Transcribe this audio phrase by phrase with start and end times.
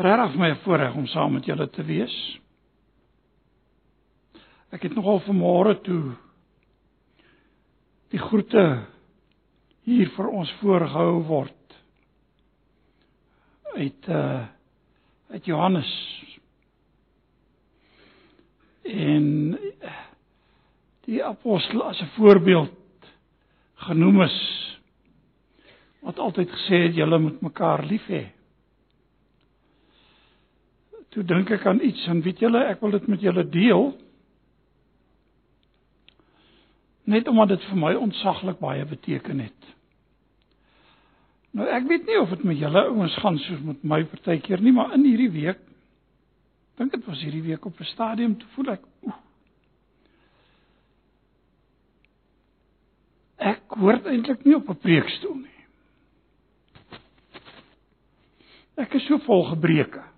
[0.00, 2.14] regtig my voorreg om saam met julle te wees.
[4.72, 6.14] Ek het nogal vanmôre toe
[8.10, 8.64] die groete
[9.86, 11.76] hier vir ons voorgehou word
[13.76, 14.46] uit uh
[15.30, 15.90] uit Johannes
[18.82, 19.26] en
[21.06, 23.06] die apostel as 'n voorbeeld
[23.86, 24.38] genoem is
[26.02, 28.24] wat altyd gesê het julle moet mekaar lief hê
[31.10, 33.88] toe dink ek aan iets en weet julle ek wil dit met julle deel
[37.10, 39.70] net omdat dit vir my ontsaglik baie beteken het.
[41.58, 44.74] Nou ek weet nie of dit met julle ouens gaan soos met my partykeer nie,
[44.76, 45.64] maar in hierdie week
[46.78, 49.18] dink dit was hierdie week op 'n stadium toe voel ek oef,
[53.36, 55.58] ek hoort eintlik nie op 'n preekstoel nie.
[58.76, 60.09] Ek is so vol gebreke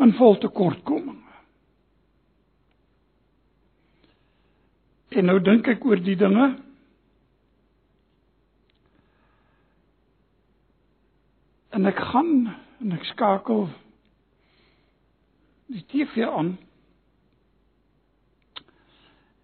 [0.00, 1.18] in vol tekortkominge.
[5.10, 6.46] En nou dink ek oor die dinge.
[11.74, 12.32] En ek gaan
[12.80, 13.66] en ek skakel
[15.70, 16.54] die TV aan.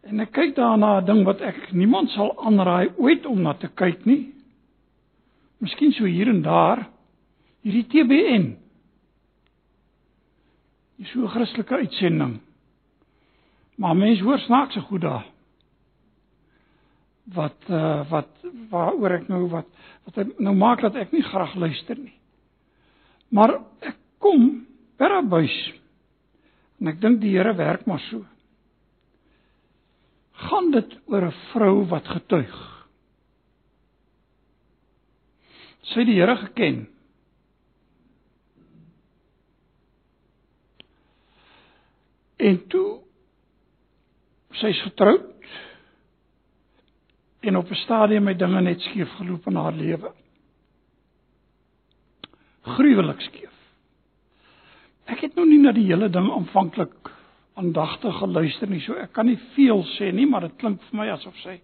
[0.07, 3.69] En ek kyk daarna 'n ding wat ek niemand sal aanraai ooit om na te
[3.69, 4.33] kyk nie.
[5.59, 6.87] Miskien so hier en daar
[7.63, 8.66] hierdie TBN
[10.97, 12.41] Dis so 'n Christelike uitsending.
[13.77, 15.27] Maar mense hoor snaakse goed daar.
[17.25, 18.29] Wat uh wat
[18.71, 19.67] waaroor ek nou wat
[20.05, 22.15] wat nou maak dat ek nie graag luister nie.
[23.29, 25.73] Maar ek kom per abuis.
[26.81, 28.25] En ek dink die Here werk maar so.
[30.33, 32.57] Gaan dit oor 'n vrou wat getuig.
[35.83, 36.87] Sy het die Here geken.
[42.37, 43.01] En toe
[44.57, 45.33] sy's getroud
[47.41, 50.13] en op 'n stadium het dinge net skeef geloop in haar lewe.
[52.63, 53.55] Gruwelik skeef.
[55.05, 57.13] Ek het nou nie na die hele ding aanvanklik
[57.55, 61.09] aandagtig geluister nie, so ek kan nie veel sê nie, maar dit klink vir my
[61.09, 61.61] asof sy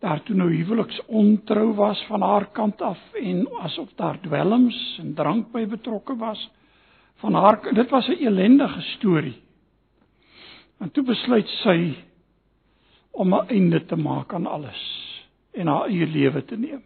[0.00, 5.14] daar toe nou huweliks ontrou was van haar kant af en asof daar dwelms en
[5.14, 6.50] drank by betrokke was
[7.22, 9.42] van haar dit was 'n ellendige storie.
[10.78, 11.96] En toe besluit sy
[13.16, 14.82] om 'n einde te maak aan alles
[15.52, 16.82] en haar eie lewe te neem.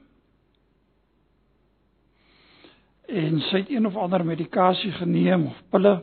[3.09, 5.95] En sy het een of ander medikasie geneem of pille.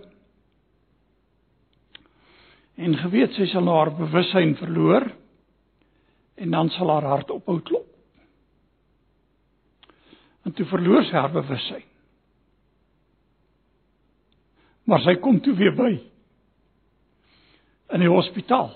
[2.75, 5.07] En geweet sy sal haar bewussyn verloor
[6.35, 7.87] en dan sal haar hart ophou klop.
[10.43, 11.83] En toe verloor sy haar bewussyn.
[14.83, 15.95] Maar sy kom toe weer by
[17.93, 18.73] in die hospitaal.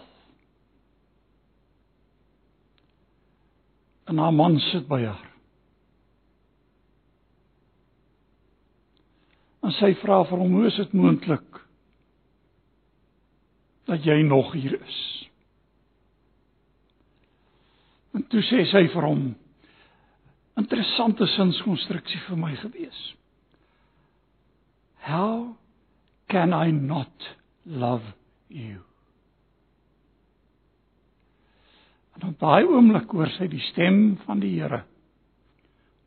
[4.03, 5.27] En haar man sit by haar.
[9.61, 11.59] En sy vra vir hom: "Hoe is dit moontlik
[13.85, 14.99] dat jy nog hier is?"
[18.13, 19.35] En toe sê sy vir hom:
[20.57, 23.15] "Interessante sinskonstruksie vir my gewees.
[25.07, 25.55] How
[26.27, 27.35] can I not
[27.65, 28.03] love
[28.47, 28.90] you?"
[32.21, 34.83] En op daai oomblik hoor sy die stem van die Here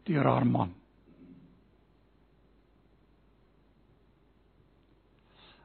[0.05, 0.75] deur haar man.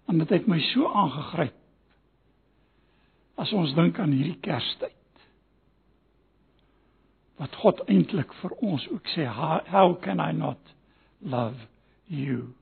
[0.09, 1.57] En dit het my so aangegryp.
[3.37, 4.95] As ons dink aan hierdie Kerstyd.
[7.39, 10.73] Wat God eintlik vir ons ook sê, how can I not
[11.21, 11.67] love
[12.07, 12.55] you?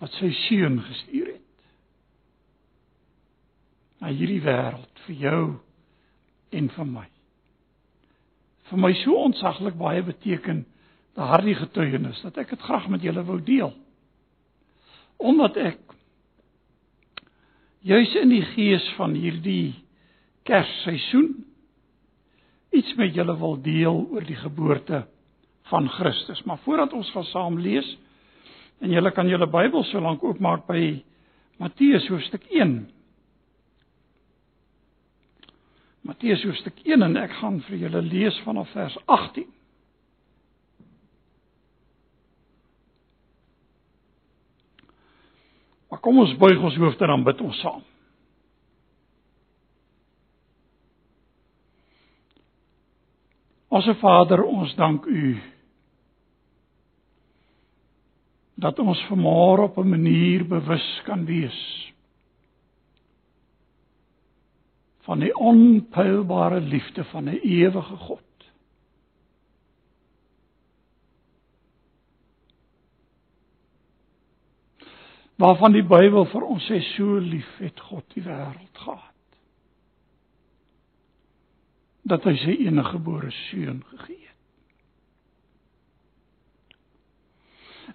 [0.00, 1.68] Wat sy seun gestuur het.
[4.00, 5.44] Na hierdie wêreld vir jou
[6.56, 7.06] en vir my.
[8.70, 10.64] Vir my so ontsaglik baie beteken
[11.16, 13.72] daardie getuienis dat ek dit graag met julle wou deel.
[15.16, 15.82] Omdat ek
[17.86, 19.76] juis in die gees van hierdie
[20.46, 21.32] Kersseisoen
[22.76, 25.04] iets met julle wil deel oor die geboorte
[25.70, 26.42] van Christus.
[26.44, 27.88] Maar voordat ons gaan saam lees
[28.84, 30.82] en julle kan julle Bybel so lank oopmaak by
[31.62, 32.76] Matteus hoofstuk 1
[36.06, 39.48] Matteus hoofstuk 1 en ek gaan vir julle lees vanaf vers 18.
[45.90, 47.82] Maar kom ons buig ons hoofde dan bid ons saam.
[53.74, 55.34] Onse Vader, ons dank U
[58.56, 61.85] dat ons vanmôre op 'n manier bewus kan wees
[65.06, 68.22] van die onpeilbare liefde van 'n ewige God.
[75.36, 79.12] Waarvan die Bybel vir ons sê so lief het God die wêreld gehad
[82.06, 84.42] dat hy sy enige gebore seun gegee het.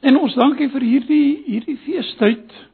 [0.02, 2.71] En ons dankie vir hierdie hierdie feestyd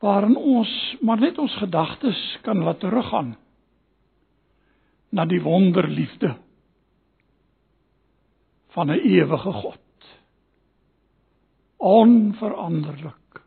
[0.00, 0.70] waarin ons
[1.00, 3.34] maar net ons gedagtes kan laat teruggaan
[5.10, 6.36] na die wonderliefde
[8.70, 9.78] van 'n ewige God.
[11.76, 13.42] Onveranderlik,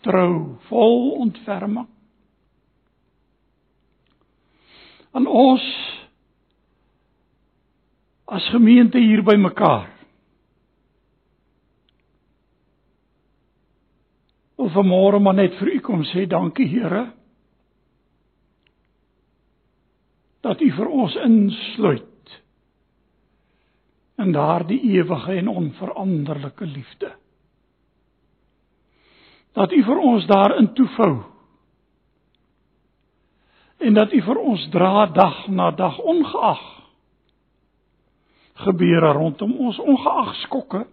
[0.00, 1.88] trou, vol ontferming.
[5.10, 5.62] Aan ons
[8.24, 9.99] as gemeente hier by mekaar
[14.60, 17.08] wil vanmôre maar net vir u kom sê dankie Here
[20.40, 22.36] dat u vir ons insluit
[24.20, 27.10] in daardie ewige en onveranderlike liefde.
[29.56, 31.12] Dat u vir ons daarin toefou
[33.80, 36.64] en dat u vir ons dra dag na dag ongeag
[38.64, 40.84] gebeure rondom ons ongeag skokke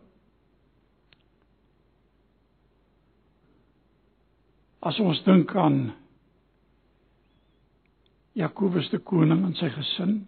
[4.82, 5.80] As ons dink aan
[8.38, 10.20] Jakobus die koning en sy gesin.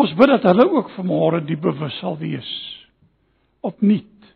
[0.00, 2.48] Ons bid dat hulle ook vanmôre die bewus sal wees
[3.60, 4.30] opnuut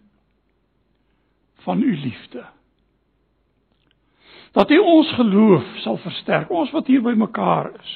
[1.64, 2.44] van u liefde.
[4.52, 7.94] Dat u ons geloof sal versterk, ons wat hier by mekaar is.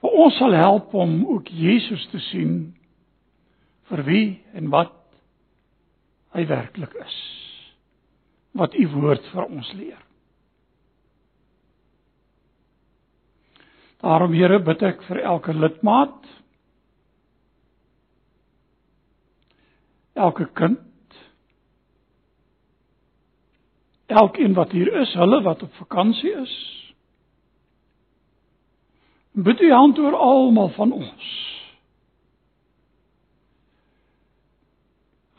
[0.00, 2.54] Vir ons sal help om ook Jesus te sien
[3.90, 4.94] vir wie en wat
[6.36, 7.16] hy werklik is.
[8.54, 10.00] Wat u woord vir ons leer.
[14.00, 16.30] Daarom Here bid ek vir elke lidmaat
[20.20, 20.86] elke kind
[24.10, 26.54] elkeen wat hier is, hulle wat op vakansie is.
[29.32, 31.28] Bid u hand oor almal van ons.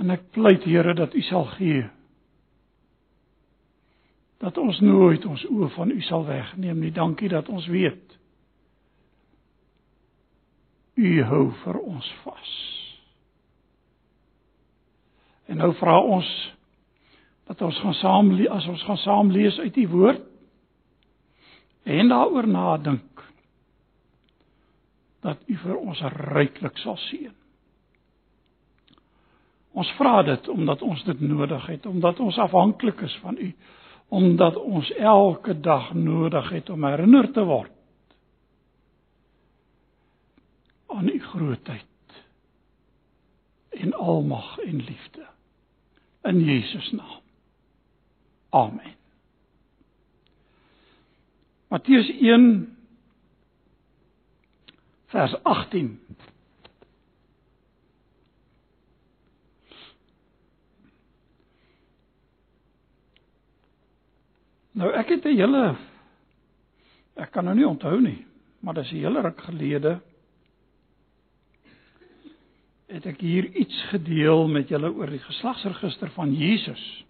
[0.01, 1.89] En ek pleit Here dat U sal gee
[4.41, 6.89] dat ons nooit ons oë van U sal wegneem nie.
[6.91, 8.15] Dankie dat ons weet
[10.97, 12.55] U hou vir ons vas.
[15.45, 16.31] En nou vra ons
[17.51, 20.25] dat ons gaan saam as ons gaan saam lees uit U woord
[21.83, 23.23] en daaroor nadink
[25.21, 26.01] dat U vir ons
[26.33, 27.40] ryklik sal seën.
[29.71, 33.53] Ons vra dit omdat ons dit nodig het, omdat ons afhanklik is van U,
[34.07, 37.71] omdat ons elke dag nodig het om herinner te word
[40.91, 41.87] aan U grootheid
[43.69, 45.27] en almag en liefde.
[46.21, 47.21] In Jesus naam.
[48.49, 48.95] Amen.
[51.67, 52.77] Matteus 1
[55.05, 55.99] vers 18
[64.81, 65.77] Nou ek het 'n hele
[67.13, 68.25] ek kan nou nie onthou nie,
[68.59, 70.01] maar dis 'n hele ruk gelede
[72.87, 77.05] het ek hier iets gedeel met julle oor die geslagsregister van Jesus.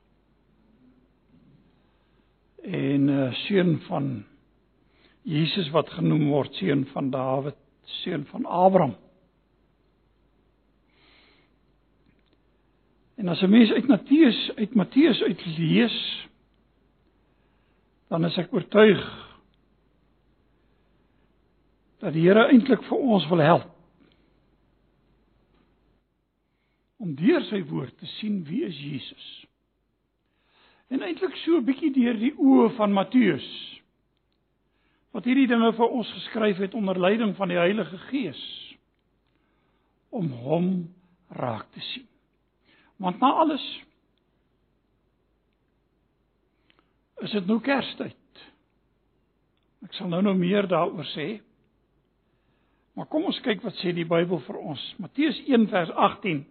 [2.64, 4.26] En uh, seun van
[5.24, 8.96] Jesus wat genoem word seun van Dawid, seun van Abraham.
[13.16, 16.28] En as 'n mens uit Matteus uit Matteus uit lees,
[18.12, 19.04] dan is ek oortuig
[22.04, 23.70] dat die Here eintlik vir ons wil help
[27.02, 29.28] om deur sy woord te sien wie is Jesus.
[30.92, 33.48] En eintlik so 'n bietjie deur die oë van Matteus
[35.16, 38.44] wat hierdie dinge vir ons geskryf het onder leiding van die Heilige Gees
[40.10, 40.68] om hom
[41.30, 42.08] raak te sien.
[43.00, 43.64] Want na alles
[47.26, 48.18] is dit nou Kerstyd.
[49.86, 51.28] Ek sal nou nou meer daaroor sê.
[52.98, 54.82] Maar kom ons kyk wat sê die Bybel vir ons.
[55.02, 56.44] Matteus 1 vers 18.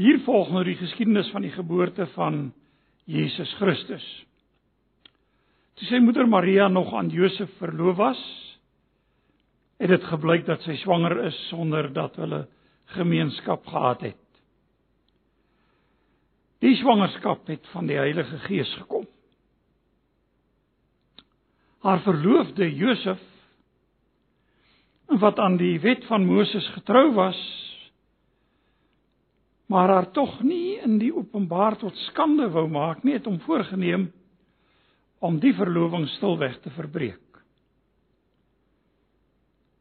[0.00, 2.46] Hier volg nou die geskiedenis van die geboorte van
[3.08, 4.04] Jesus Christus.
[5.76, 8.22] Toe sy moeder Maria nog aan Josef verloof was,
[9.82, 12.44] het dit gebleik dat sy swanger is sonder dat hulle
[12.94, 14.20] gemeenskap gehad het.
[16.62, 19.01] Die swangerskap het van die Heilige Gees gekom.
[21.82, 23.20] Haar verloofde Josef
[25.20, 27.38] wat aan die wet van Moses getrou was,
[29.66, 34.06] maar haar tog nie in die openbaar tot skande wou maak nie, het hom voorgenem
[35.22, 37.20] om die verloving stilweg te verbreek.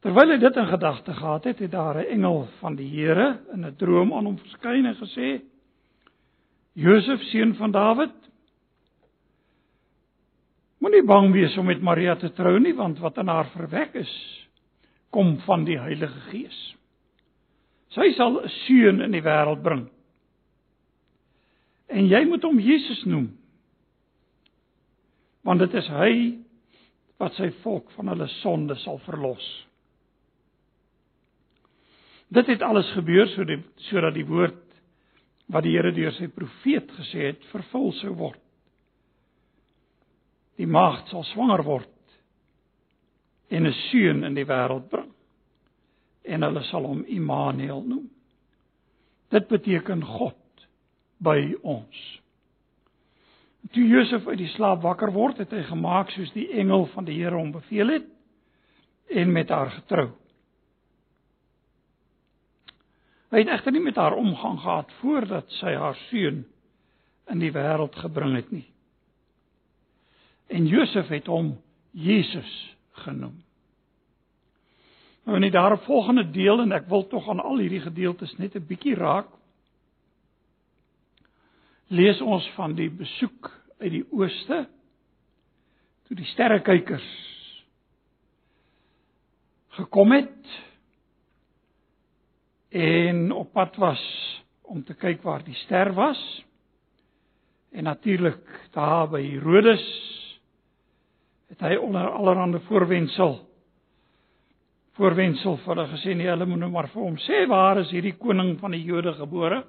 [0.02, 3.66] Terwyl hy dit in gedagte gehad het, het daar 'n engel van die Here in
[3.66, 5.42] 'n droom aan hom verskyn en gesê:
[6.74, 8.21] "Josef, seun van Dawid,
[10.82, 14.12] moenie bang wees om met Maria te trou nie, want wat in haar verwek is,
[15.14, 16.60] kom van die Heilige Gees.
[17.92, 19.90] Sy sal 'n seun in die wêreld bring.
[21.90, 23.38] En jy moet hom Jesus noem,
[25.44, 26.38] want dit is hy
[27.20, 29.68] wat sy volk van hulle sonde sal verlos.
[32.32, 33.60] Dit het alles gebeur sodat
[33.90, 34.62] sodat die woord
[35.52, 38.40] wat die Here deur sy profeet gesê het vervul sou word.
[40.60, 41.90] Die maagd sal swanger word
[43.52, 45.12] en 'n seun in die wêreld bring
[46.24, 48.10] en hulle sal hom Immanuel noem.
[49.30, 50.68] Dit beteken God
[51.18, 52.22] by ons.
[53.72, 57.20] Toe Josef uit die slaap wakker word, het hy gemaak soos die engel van die
[57.20, 58.08] Here hom beveel het
[59.12, 60.10] en met haar getrou.
[63.32, 66.44] Hy het egter nie met haar omgang gehad voordat sy haar seun
[67.32, 68.66] in die wêreld gebring het nie.
[70.52, 71.54] En Josef het hom
[71.96, 72.52] Jesus
[73.06, 73.38] genoem.
[75.24, 78.66] Nou in die daaropvolgende deel en ek wil tog aan al hierdie gedeeltes net 'n
[78.68, 79.30] bietjie raak
[81.92, 84.68] lees ons van die besoek uit die ooste
[86.08, 87.08] toe die sterrekykers
[89.78, 90.56] gekom het
[92.70, 94.04] en op pad was
[94.62, 96.22] om te kyk waar die ster was
[97.72, 99.84] en natuurlik daar by Herodes
[101.52, 103.38] het hy onder allerlei voorwendsel
[104.98, 108.18] voorwendsel vir hulle gesê nee hulle moet nou maar vir hom sê waar is hierdie
[108.18, 109.64] koning van die Jode gebore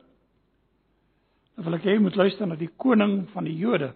[1.57, 3.93] Dan wil ek hê jy moet luister na die koning van die Jode.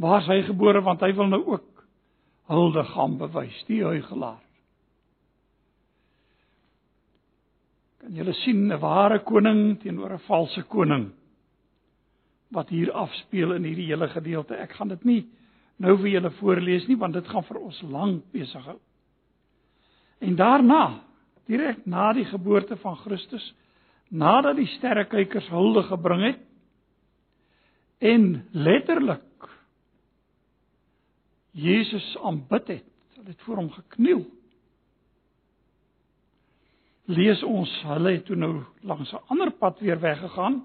[0.00, 1.84] Waar is hy gebore want hy wil nou ook
[2.48, 4.40] hulde gaan bewys, die huigelaar.
[8.00, 11.12] Kan julle sien 'n ware koning teenoor 'n valse koning
[12.50, 14.56] wat hier afspeel in hierdie hele gedeelte.
[14.56, 15.28] Ek gaan dit nie
[15.78, 18.78] nou vir julle voorlees nie want dit gaan vir ons lank besig hou.
[20.18, 20.82] En daarna,
[21.46, 23.44] direk na die geboorte van Christus,
[24.08, 26.44] nadat die sterrekykers hulde gebring het
[27.98, 29.24] en letterlik
[31.58, 34.20] Jesus aanbid het, hulle het voor hom gekniel.
[37.08, 38.52] Lees ons hulle het toe nou
[38.86, 40.64] langs 'n ander pad weer weggegaan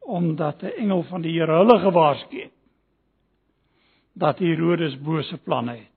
[0.00, 2.57] omdat 'n engel van die Here hulle gewaarsku het
[4.18, 5.94] dat Herodes bose planne het.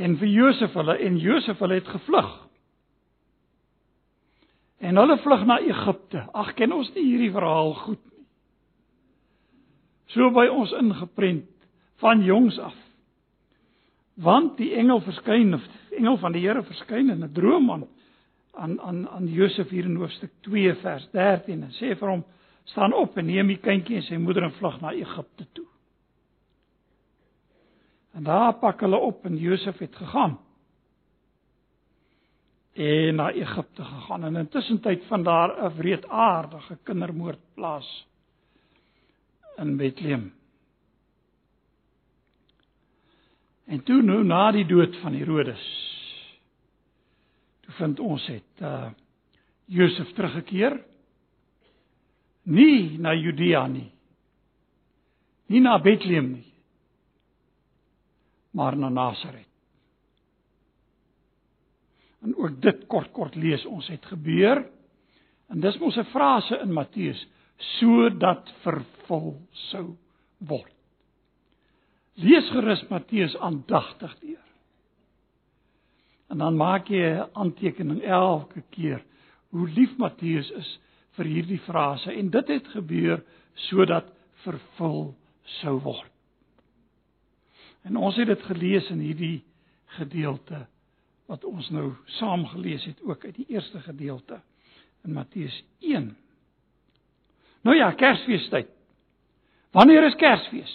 [0.00, 2.30] En vir Josef hulle en Josef hulle het gevlug.
[4.80, 6.24] En hulle vlug na Egipte.
[6.32, 8.24] Ag, ken ons nie hierdie verhaal goed nie.
[10.14, 11.68] So by ons ingeprent
[12.02, 12.76] van jongs af.
[14.20, 15.64] Want die engel verskyn of
[15.96, 17.86] engel van die Here verskyn in 'n droom aan
[18.52, 22.24] aan aan aan Josef hier in hoofstuk 2 vers 13 en sê vir hom
[22.64, 25.71] staan op en neem die kindjie en sy moeder en vlug na Egipte toe.
[28.12, 30.38] En daar pak hulle op en Josef het gegaan
[32.72, 38.06] en na Egipte gegaan en intussen tyd van daar 'n wreedaardige kindermoord plaas
[39.56, 40.32] in Bethlehem.
[43.64, 45.64] En toe nou na die dood van Herodes
[47.60, 48.90] toe vind ons het uh
[49.64, 50.84] Josef teruggekeer
[52.42, 53.92] nie na Judea nie
[55.46, 56.51] nie na Bethlehem nie
[58.52, 59.52] maar na Nasaret
[62.22, 64.62] En ook dit kort kort lees ons het gebeur.
[65.50, 67.26] En dis mos 'n frase in Matteus
[67.78, 69.40] sodat vervul
[69.70, 69.96] sou
[70.38, 70.74] word.
[72.14, 74.46] Lees gerus Matteus aandagtig deur.
[76.28, 79.04] En dan maak jy 'n aantekening elke keer
[79.50, 80.80] hoe lief Matteus is
[81.10, 86.11] vir hierdie frase en dit het gebeur sodat vervul sou word.
[87.82, 89.42] En ons het dit gelees in hierdie
[89.98, 90.66] gedeelte
[91.30, 94.40] wat ons nou saam gelees het ook uit die eerste gedeelte
[95.04, 96.16] in Matteus 1.
[97.62, 98.68] Nou ja, Kersfeestyd.
[99.72, 100.72] Wanneer is Kersfees?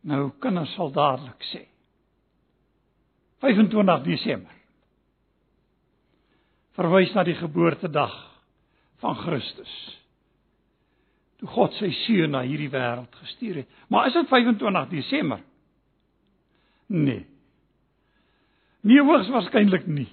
[0.00, 1.64] Nou kinders sal dadelik sê.
[3.42, 4.54] 25 Desember.
[6.78, 8.14] Verwys na die geboortedag
[9.02, 9.74] van Christus.
[11.38, 13.78] Toe God sy seun na hierdie wêreld gestuur het.
[13.90, 15.42] Maar is dit 25 Desember?
[16.88, 17.26] Nee.
[18.80, 20.08] Nie hoogs waarskynlik nie.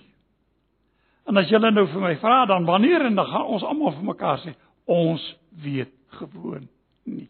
[1.25, 4.10] En as julle nou vir my vra dan wanneer en dan gaan ons almal vir
[4.12, 4.53] mekaar sê
[4.86, 5.24] ons
[5.63, 6.67] weet gewoon
[7.10, 7.29] nie.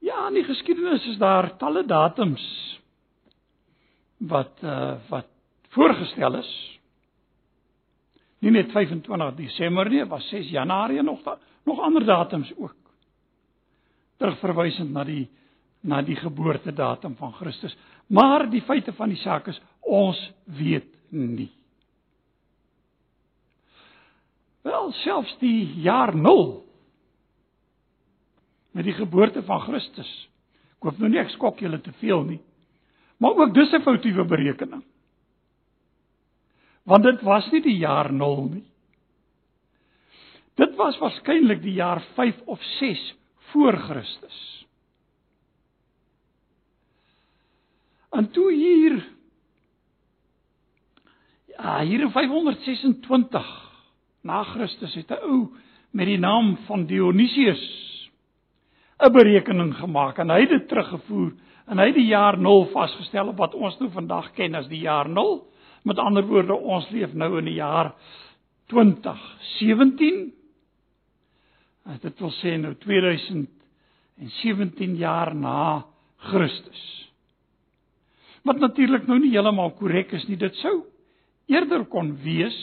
[0.00, 2.44] Ja, in die geskiedenis is daar talle datums
[4.30, 5.28] wat uh wat
[5.74, 6.52] voorgestel is.
[8.40, 12.76] Nie net 25 Desember nie, was 6 Januarie nog da, nog ander datums ook.
[14.16, 15.28] Terugverwysend na die
[15.80, 17.76] na die geboortedatum van Christus.
[18.06, 21.50] Maar die feite van die saak is ons weet nie.
[24.62, 26.60] Wel selfs die jaar 0
[28.76, 30.10] met die geboorte van Christus.
[30.78, 32.40] Ek hoop nou nie ek skok julle te veel nie.
[33.20, 34.84] Maar ook dis 'n foutiewe berekening.
[36.84, 38.64] Want dit was nie die jaar 0 nie.
[40.54, 43.14] Dit was waarskynlik die jaar 5 of 6
[43.52, 44.59] voor Christus.
[48.10, 49.08] En toe hier
[51.46, 53.70] ja, hier in 526
[54.22, 55.48] na Christus het 'n ou
[55.90, 58.10] met die naam van Dionysius
[58.98, 61.32] 'n berekening gemaak en hy het dit teruggevoer
[61.66, 64.80] en hy het die jaar 0 vasgestel op wat ons nou vandag ken as die
[64.80, 65.48] jaar 0.
[65.82, 67.94] Met ander woorde, ons leef nou in die jaar
[68.66, 70.32] 2017.
[72.00, 75.84] Dit wil sê nou 2017 jaar na
[76.16, 76.99] Christus.
[78.46, 80.80] Wat natuurlik nou nie heeltemal korrek is nie, dit sou
[81.50, 82.56] eerder kon wees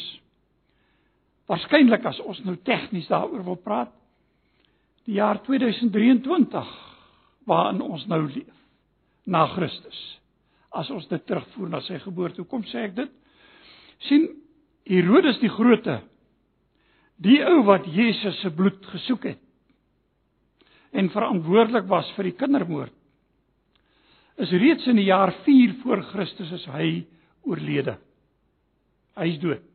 [1.47, 3.93] waarskynlik as ons nou tegnies daaroor wil praat
[5.07, 6.71] die jaar 2023
[7.47, 8.55] waarin ons nou leef
[9.27, 9.99] na Christus.
[10.71, 13.13] As ons dit terugvoer na sy geboorte hoekom sê ek dit?
[14.07, 14.27] Sien
[14.87, 16.01] Herodes die Grote
[17.23, 19.43] die ou wat Jesus se bloed gesoek het
[20.97, 22.93] en verantwoordelik was vir die kindermoord
[24.37, 26.91] is reeds in die jaar 4 voor Christus is hy
[27.47, 27.97] oorlede
[29.17, 29.65] hy is dood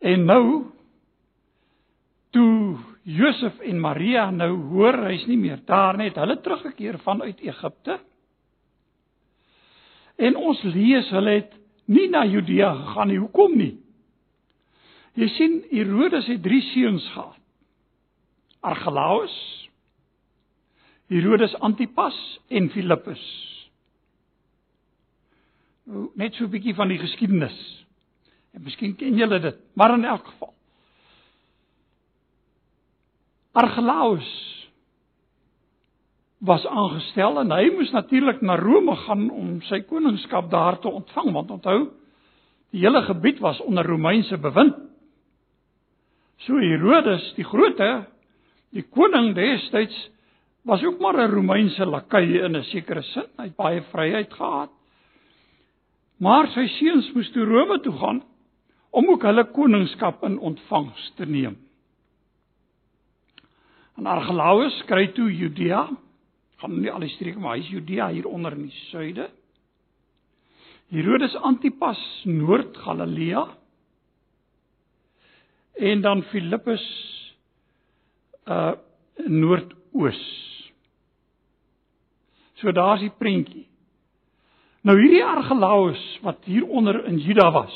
[0.00, 0.44] En nou
[2.32, 7.98] toe Josef en Maria nou hoor hy's nie meer daar net hulle teruggekeer vanuit Egipte.
[10.20, 11.52] En ons lees hulle het
[11.90, 13.18] nie na Judea gegaan nie.
[13.20, 13.74] Hoekom nie?
[15.20, 17.36] Jy sien Herodes het 3 seuns gehad.
[18.60, 19.34] Archelaus,
[21.10, 22.16] Herodes Antipas
[22.48, 23.22] en Filippus.
[25.90, 27.58] Nou net so 'n bietjie van die geskiedenis.
[28.54, 30.54] En miskien ken julle dit, maar in elk geval.
[33.52, 34.28] Argelaus
[36.38, 41.32] was aangestel en hy moes natuurlik na Rome gaan om sy koningskap daar te ontvang
[41.32, 41.90] want onthou
[42.70, 44.76] die hele gebied was onder Romeinse bewind.
[46.46, 48.06] So Herodes die Grote,
[48.70, 49.96] die koning destyds
[50.62, 53.26] was ook maar 'n Romeinse lakai in 'n sekere sin.
[53.36, 54.70] Hy het baie vryheid gehad.
[56.16, 58.22] Maar sy seuns moes toe Rome toe gaan
[58.90, 61.56] om ook hulle koningskap in ontvangs te neem.
[63.96, 65.88] En Argelaus kry toe Judea,
[66.56, 69.30] gaan nie al die streke maar hy is Judea hier onder in die suide.
[70.90, 73.46] Herodes Antipas Noord-Galilea
[75.74, 76.84] en dan Filippus
[78.48, 78.72] uh
[79.26, 80.49] noordoos.
[82.60, 83.66] So daar's die prentjie.
[84.84, 87.74] Nou hierdie Argelaus wat hier onder in Juda was,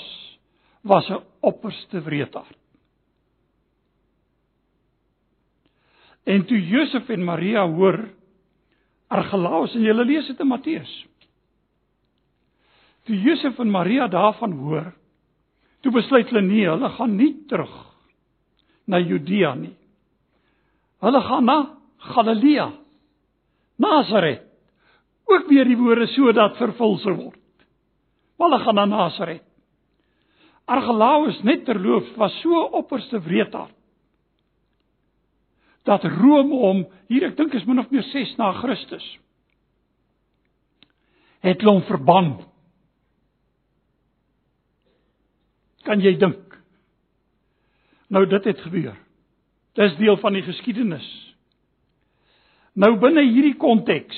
[0.83, 2.59] was 'n opperste wreedaard.
[6.25, 8.09] En toe Josef en Maria hoor
[9.09, 10.93] Argelaus en jy lees dit in Matteus.
[13.05, 14.93] Toe Josef en Maria daarvan hoor,
[15.81, 17.75] toe besluit hulle nee, hulle gaan nie terug
[18.89, 19.77] na Judea nie.
[21.05, 21.59] Hulle gaan na
[21.99, 22.73] Galilea.
[23.77, 24.44] Nasaret.
[25.35, 27.41] Ook weer die woorde sodat vervul sou word.
[28.39, 29.43] Hulle gaan na Nasaret.
[30.65, 33.75] Argelaus net terloops was so opperste wreedaard
[35.85, 36.79] dat Rome hom
[37.13, 39.05] hier ek dink is min of meer 6 na Christus
[41.45, 42.39] het hom verban.
[45.85, 46.55] Kan jy dink?
[48.09, 48.95] Nou dit het gebeur.
[49.77, 51.05] Dis deel van die geskiedenis.
[52.81, 54.17] Nou binne hierdie konteks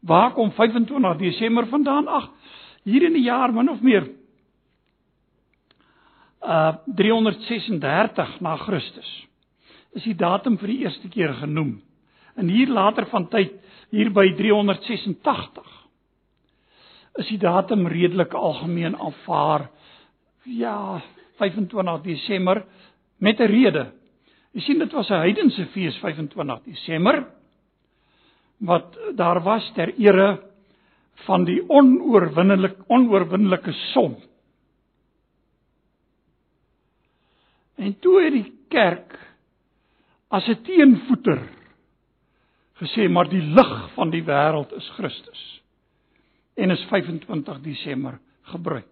[0.00, 2.08] waar kom 25 Desember vandaan?
[2.08, 2.30] Ag,
[2.82, 4.08] hier in die jaar min of meer
[6.42, 9.26] uh 336 na Christus
[9.92, 11.80] is die datum vir die eerste keer genoem
[12.38, 13.56] En hier later van tyd,
[13.90, 15.74] hier by 386
[17.18, 19.64] is die datum redelik algemeen aanvaar.
[20.46, 21.00] Ja,
[21.40, 22.62] 25 Desember
[23.18, 23.90] met 'n rede.
[24.52, 27.26] Jy sien dit was 'n heidense fees 25 Desember
[28.58, 30.40] wat daar was ter ere
[31.26, 34.16] van die onoorwinnelike onoorwinnelike son.
[37.78, 39.14] En toe het die kerk
[40.28, 41.40] as 'n teenvoeter
[42.78, 45.62] gesê maar die lig van die wêreld is Christus.
[46.56, 48.86] En is 25 Desember gebruik.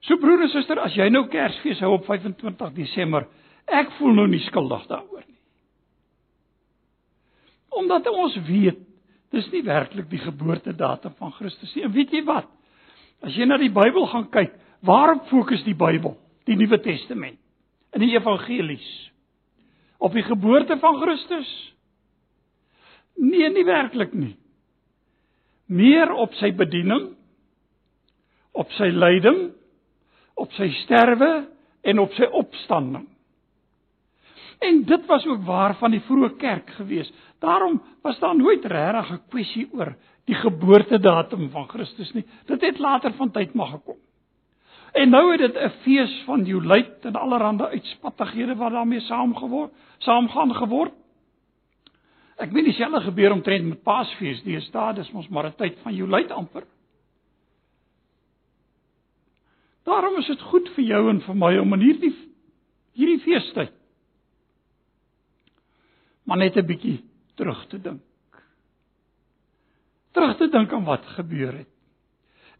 [0.00, 3.28] So broer en suster, as jy nou Kersfees hou op 25 Desember,
[3.70, 5.11] ek voel nou nie skuldig daaroor.
[7.92, 8.80] Omdat ons weet
[9.32, 11.84] dis nie werklik die geboortedatum van Christus nie.
[11.84, 12.48] En weet jy wat?
[13.24, 16.16] As jy na die Bybel gaan kyk, waarop fokus die Bybel,
[16.48, 17.38] die Nuwe Testament,
[17.92, 18.88] in die evangelies?
[20.02, 21.50] Op die geboorte van Christus?
[23.20, 24.34] Nee, nie werklik nie.
[25.68, 27.12] Meer op sy bediening,
[28.52, 29.50] op sy lyding,
[30.40, 31.32] op sy sterwe
[31.88, 33.06] en op sy opstanding.
[34.62, 37.08] En dit was ook waar van die vroeë kerk gewees.
[37.42, 42.24] Daarom was daar nooit regtig 'n kwessie oor die geboortedatum van Christus nie.
[42.46, 43.96] Dit het later van tyd mag gekom.
[44.92, 50.54] En nou het dit 'n fees van Jolijt en allerlei uitspattighede wat daarmee saamgeword, saamgaan
[50.54, 50.92] geword.
[52.36, 54.42] Ek weet dieselfde gebeur omtrent met Paasfees.
[54.42, 56.64] Die staat is mos maar 'n tyd van Julie amper.
[59.84, 62.14] Daarom is dit goed vir jou en vir my om in hierdie
[62.92, 63.72] hierdie feestyd
[66.24, 67.11] maar net 'n bietjie
[67.42, 68.42] terug te dink.
[70.14, 71.70] Terug te dink aan wat gebeur het.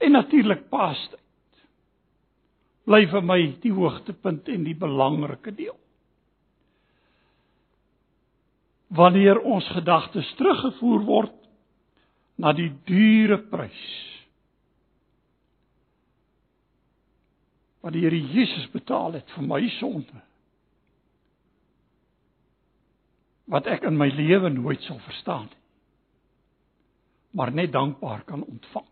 [0.03, 1.21] En natuurlik Paastyd.
[2.83, 5.79] Bly vir my die hoogtepunt en die belangrike deel.
[8.93, 11.37] wanneer ons gedagtes teruggevoer word
[12.43, 13.85] na die dure prys
[17.83, 20.21] wat die Here Jesus betaal het vir my sonde
[23.53, 25.61] wat ek in my lewe nooit sal verstaan nie
[27.33, 28.89] maar net dankbaar kan ontvang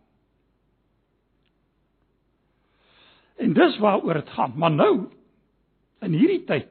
[3.45, 4.95] en dis waaroor dit gaan maar nou
[6.07, 6.69] in hierdie tyd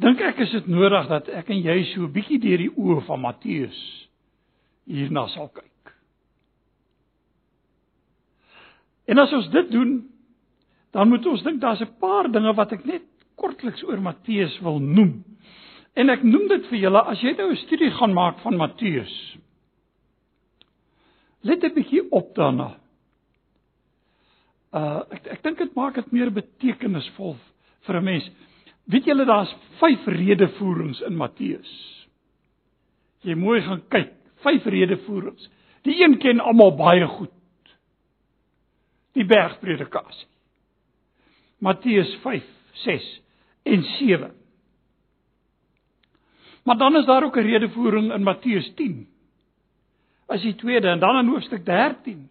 [0.00, 3.02] dink ek is dit nodig dat ek en jy so 'n bietjie deur die oë
[3.06, 3.80] van Matteus
[4.90, 5.94] hierna sal kyk.
[9.10, 9.96] En as ons dit doen,
[10.94, 13.02] dan moet ons dink daar's 'n paar dinge wat ek net
[13.36, 15.24] kortliks oor Matteus wil noem.
[15.94, 19.36] En ek noem dit vir julle as jy nou 'n studie gaan maak van Matteus.
[21.42, 22.76] Let 'n bietjie op daarna.
[24.72, 27.36] Uh ek ek dink dit maak dit meer betekenisvol
[27.86, 28.30] vir 'n mens.
[28.86, 31.72] Weet julle daar's 5 redevoerings in Matteus.
[33.22, 35.50] Jy mooi gaan kyk, 5 redevoerings.
[35.82, 37.32] Die een ken almal baie goed.
[39.12, 40.28] Die bergpredikasie.
[41.58, 43.20] Matteus 5, 6
[43.62, 44.39] en 7.
[46.62, 49.08] Maar dan is daar ook 'n redevoering in Matteus 10.
[50.26, 52.30] As die tweede en dan in hoofstuk 13.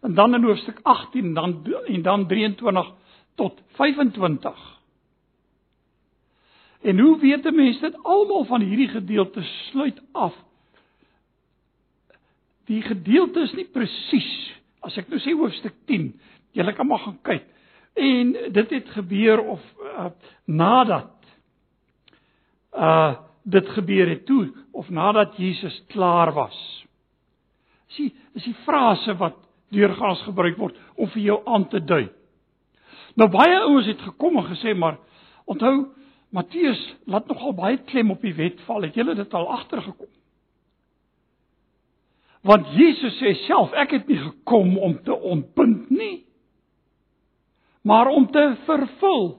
[0.00, 2.92] En dan in hoofstuk 18 en dan en dan 23
[3.34, 4.78] tot 25.
[6.80, 10.34] En hoe weet 'n mens dit almal van hierdie gedeelte sluit af?
[12.64, 16.20] Die gedeelte is nie presies as ek nou sê hoofstuk 10,
[16.56, 17.46] julle kan maar gaan kyk.
[17.94, 20.10] En dit het gebeur of uh,
[20.44, 21.10] nadat
[22.72, 26.86] uh dit gebeur het toe of nadat Jesus klaar was.
[27.86, 29.36] Sien, is die frase wat
[29.72, 32.08] deurgaans gebruik word om vir jou aan te dui.
[33.16, 34.98] Nou baie ouens het gekom en gesê maar
[35.48, 35.88] onthou
[36.28, 38.84] Matteus laat nogal baie klem op die wet val.
[38.84, 40.10] Het julle dit al agtergekom?
[42.44, 46.22] Want Jesus sê self, ek het nie gekom om te ontbind nie,
[47.82, 49.38] maar om te vervul.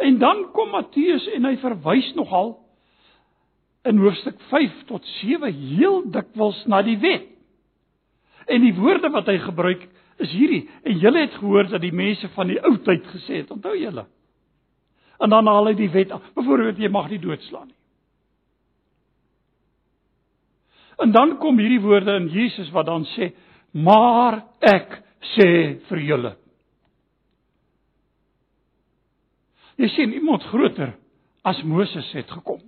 [0.00, 2.54] En dan kom Matteus en hy verwys nogal
[3.88, 7.26] in hoofstuk 5 tot 7 heel dikwels na die wet.
[8.50, 9.84] En die woorde wat hy gebruik
[10.20, 13.52] is hierdie en julle het gehoor dat die mense van die ou tyd gesê het,
[13.52, 14.06] onthou julle?
[15.20, 16.24] En dan haal hy die wet af.
[16.36, 17.76] Byvoorbeeld jy mag nie doodslaan nie.
[21.00, 23.32] En dan kom hierdie woorde in Jesus wat dan sê,
[23.72, 25.02] "Maar ek
[25.36, 26.36] sê vir julle."
[29.80, 30.92] Jy sien iemand groter
[31.48, 32.60] as Moses het gekom.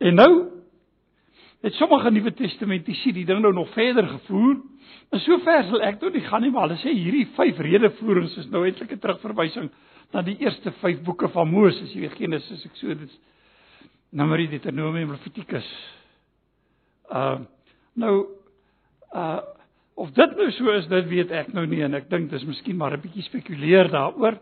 [0.00, 0.30] En nou
[1.64, 4.56] het sommige Nuwe Testamentiese die ding nou nog verder gevoer.
[5.10, 8.48] En sover sal ek toe nie gaan nie, maar hulle sê hierdie vyf redevoerings is
[8.52, 9.70] nou eintlik 'n terugverwysing
[10.12, 13.18] na die eerste vyf boeke van Moses, jy weet Genesis, Eksodus,
[14.10, 15.68] Numeri, Deuteronomium, Levitikus.
[17.10, 17.40] Uh
[17.94, 18.26] nou
[19.12, 19.40] uh
[19.96, 22.76] of dit nou so is, dit weet ek nou nie en ek dink dis miskien
[22.76, 24.38] maar 'n bietjie spekuleer daaroor,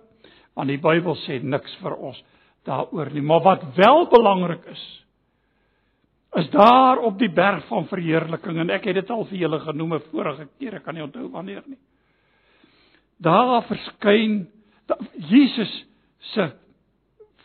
[0.54, 2.22] want die Bybel sê niks vir ons
[2.66, 3.22] daaroor nie.
[3.22, 4.84] Maar wat wel belangrik is,
[6.34, 9.94] is daar op die berg van verheerliking en ek het dit al vir julle genoem
[9.94, 11.78] 'n vorige keer, ek kan nie onthou wanneer nie.
[13.20, 14.48] Daar verskyn
[15.16, 15.84] Jesus
[16.18, 16.50] se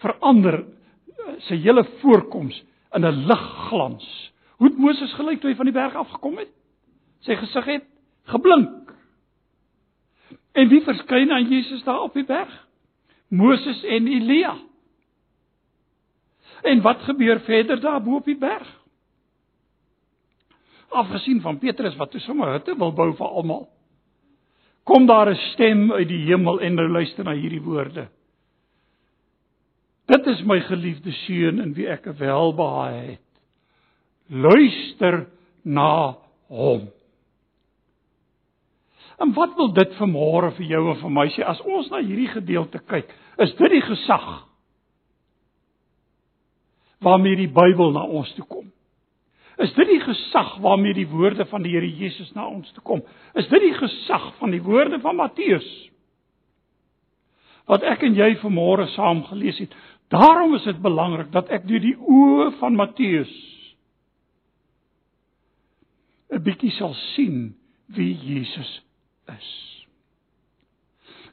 [0.02, 0.66] verander
[1.48, 2.64] sy hele voorkoms
[2.96, 4.32] in 'n ligglans.
[4.58, 6.50] Hoe het Moses gelyk toe hy van die berg af gekom het?
[7.20, 7.86] Sy gesig het
[8.30, 8.94] geblink.
[10.52, 12.52] En wie verskyn aan Jesus daar op die berg?
[13.30, 14.58] Moses en Elia.
[16.62, 18.68] En wat gebeur verder daar bo op die berg?
[20.90, 23.68] Afgesien van Petrus wat toe sommer hutte wil bou vir almal.
[24.84, 28.10] Kom daar 'n stem uit die hemel en nou luister na hierdie woorde.
[30.06, 33.28] Dit is my geliefde seun in wie ek welbehae het.
[34.28, 35.28] Luister
[35.64, 36.90] na hom.
[39.20, 42.30] En wat wil dit vanmôre vir jou en vir my sê as ons na hierdie
[42.32, 43.10] gedeelte kyk?
[43.44, 44.28] Is dit die gesag
[47.04, 48.72] waarmee die Bybel na ons toe kom?
[49.60, 53.04] Is dit die gesag waarmee die woorde van die Here Jesus na ons toe kom?
[53.36, 55.68] Is dit die gesag van die woorde van Matteus?
[57.68, 59.76] Wat ek en jy vanmôre saam gelees het.
[60.10, 63.36] Daarom is dit belangrik dat ek deur die oë van Matteus
[66.30, 67.56] 'n bietjie sal sien
[67.88, 68.80] wie Jesus
[69.38, 69.50] is.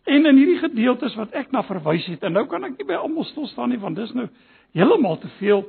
[0.07, 2.99] En in hierdie gedeeltes wat ek na verwys het, en nou kan ek nie by
[3.01, 4.29] almal stil staan nie want dis nou
[4.77, 5.65] heeltemal te veel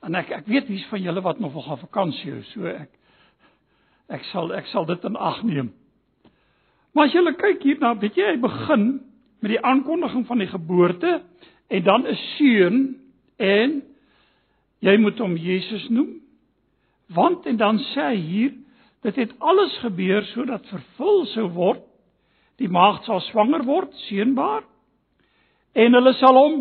[0.00, 2.88] En ek ek weet hier's van julle wat nog wil gaan vakansie hou, so ek
[4.10, 5.68] ek sal ek sal dit in ag neem.
[6.94, 8.86] Maar as julle kyk hierna, weet jy, hy begin
[9.40, 11.12] met die aankondiging van die geboorte
[11.70, 12.80] en dan 'n seun
[13.38, 13.82] en
[14.80, 16.18] jy moet hom Jesus noem.
[17.14, 18.52] Want en dan sê hy hier,
[19.06, 21.84] dit het alles gebeur sodat vervul sou word.
[22.60, 24.66] Die maagd sal swanger word, seunbaar.
[25.72, 26.60] En hulle sal hom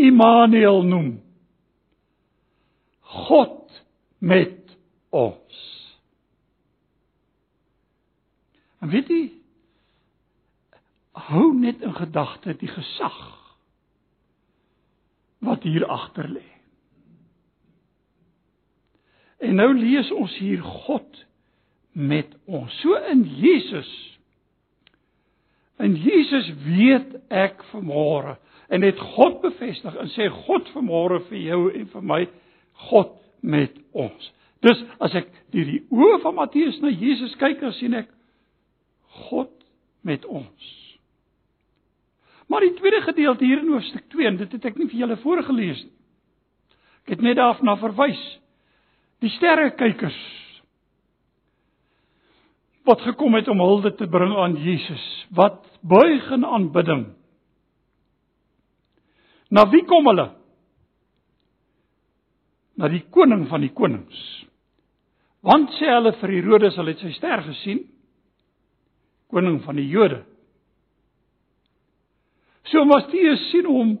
[0.00, 1.10] Immanuel noem.
[3.00, 3.82] God
[4.18, 4.76] met
[5.10, 5.58] ons.
[8.80, 9.24] En weet jy
[11.30, 13.18] hou net in gedagte die gesag
[15.44, 16.46] wat hier agter lê.
[19.40, 21.24] En nou lees ons hier God
[21.92, 22.80] met ons.
[22.82, 23.90] So in Jesus.
[25.80, 28.36] In Jesus weet ek vanmôre
[28.70, 32.20] en het God bevestig en sê God vanmôre vir jou en vir my
[32.90, 34.28] God met ons.
[34.60, 38.10] Dus as ek deur die oë van Matteus na Jesus kyk, dan sien ek
[39.26, 39.52] God
[40.06, 40.68] met ons.
[42.50, 45.18] Maar die tweede gedeelte hier in hoofstuk 2, en dit het ek nie vir julle
[45.22, 45.96] voorgelees nie.
[47.06, 48.20] Ek het net daarna verwys.
[49.20, 50.18] Die sterrekykers
[52.88, 55.02] wat gekom het om hulde te bring aan Jesus,
[55.36, 57.04] wat buig in aanbidding.
[59.52, 60.30] Na wie kom hulle?
[62.80, 64.18] na die koning van die konings.
[65.44, 67.84] Want sê hulle vir Herodes, hulle het sy ster gesien.
[69.30, 70.22] Koning van die Jode.
[72.70, 73.94] So Matteus sien hom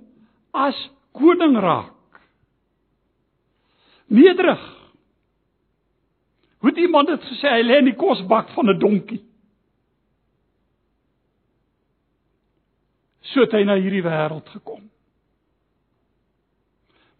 [0.56, 0.78] as
[1.16, 1.96] koning raak.
[4.10, 4.62] Nederig.
[6.60, 9.22] Hoe die man dit gesê, hy lê in die kosbak van 'n donkie.
[13.32, 14.90] So het hy na hierdie wêreld gekom.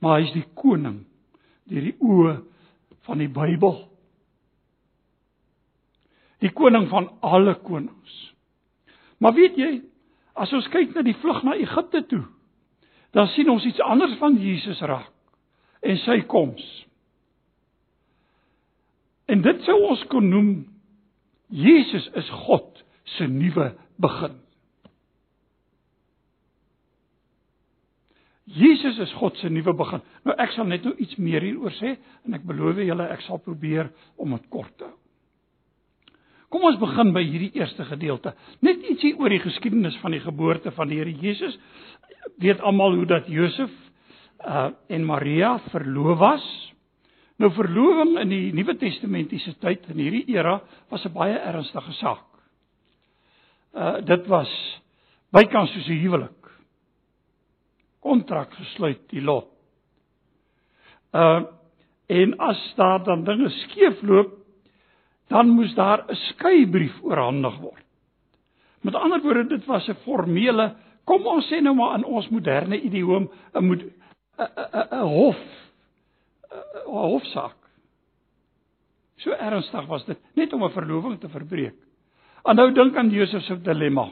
[0.00, 1.05] Maar hy is die koning
[1.70, 2.35] deur die oë
[3.07, 3.76] van die Bybel.
[6.40, 8.35] Die koning van alle konings.
[9.18, 9.70] Maar weet jy,
[10.35, 12.24] as ons kyk na die vlug na Egipte toe,
[13.12, 15.12] dan sien ons iets anders van Jesus raak
[15.81, 16.64] en sy koms.
[19.30, 20.52] En dit sou ons kon noem
[21.50, 22.84] Jesus is God
[23.16, 24.38] se nuwe begin.
[28.50, 30.02] Jesus is God se nuwe begin.
[30.26, 31.94] Nou ek sal net nou iets meer hieroor sê
[32.26, 34.96] en ek beloof julle ek sal probeer om dit kort te hou.
[36.50, 38.32] Kom ons begin by hierdie eerste gedeelte.
[38.66, 41.54] Net ietsie oor die geskiedenis van die geboorte van die Here Jesus.
[42.42, 43.70] Weet almal hoe dat Josef
[44.40, 46.46] uh en Maria verloof was?
[47.40, 50.59] Nou verloving in die Nuwe Testamentiese tyd in hierdie era
[50.90, 52.26] was 'n baie ernstige saak.
[53.72, 54.50] Uh dit was
[55.33, 56.40] bykans soos 'n huwelik
[58.00, 59.48] kontrak gesluit die lot.
[61.14, 61.46] Uh
[62.11, 64.33] en as daar dan dinge skeefloop,
[65.29, 67.85] dan moes daar 'n skeybrief oorhandig word.
[68.83, 72.81] Met ander woorde, dit was 'n formele, kom ons sê nou maar in ons moderne
[72.81, 73.83] idioom, 'n moet
[74.37, 75.69] 'n hof
[76.50, 77.56] 'n hofsaak.
[79.16, 81.76] So ernstig was dit, net om 'n verloving te verbreek.
[82.44, 84.08] En nou dink aan Josef se dilemma.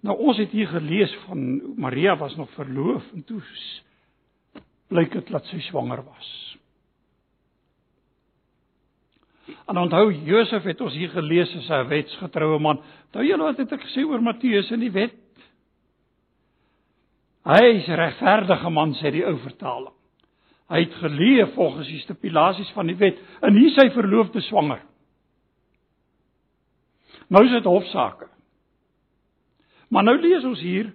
[0.00, 1.40] Nou ons het hier gelees van
[1.80, 3.42] Maria was nog verloof en toe
[4.88, 6.58] blyk dit dat sy swanger was.
[9.66, 12.78] En onthou Josef het ons hier gelees as 'n wetsgetroue man.
[13.06, 15.14] Onthou julle wat het ek gesê oor Matteus in die wet?
[17.46, 19.94] Hy is regverdige man sê die ou vertaling.
[20.68, 24.82] Hy het geleef volgens die stipulasies van die wet en hier sy verloofde swanger.
[27.32, 28.28] Nou is dit hofsaake.
[29.88, 30.90] Maar nou lees ons hier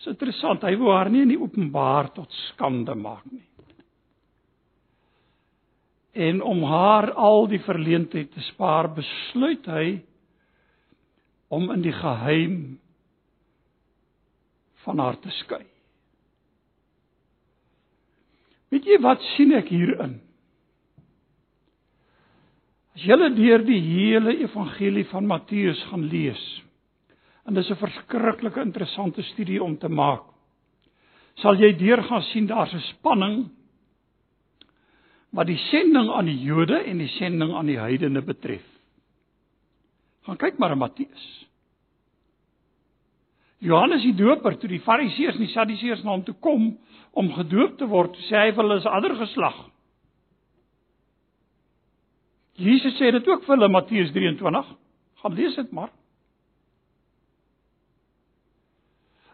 [0.00, 3.44] is interessant, hy wou haar nie in die openbaar tot skande maak nie.
[6.16, 9.84] En om haar al die verleentheid te spaar, besluit hy
[11.52, 12.56] om in die geheim
[14.84, 15.64] van haar te skei.
[18.70, 20.20] Weet jy wat sien ek hierin?
[22.94, 26.42] As jy deur die hele evangelie van Matteus gaan lees,
[27.46, 30.22] en dis 'n verskriklike interessante studie om te maak,
[31.36, 33.50] sal jy deur gaan sien daar's 'n spanning
[35.32, 38.66] wat die sending aan die Jode en die sending aan die heidene betref.
[40.26, 41.46] Gaan kyk maar in Matteus.
[43.60, 46.70] Johannes die Doper toe die Fariseërs en die Sadduseërs na hom toe kom
[47.12, 49.58] om gedoop te word, sê hy vir hulle is ander geslag.
[52.60, 54.70] Jesus sê dit ook vir hulle Matteus 23.
[55.20, 55.92] Gaan lees dit maar.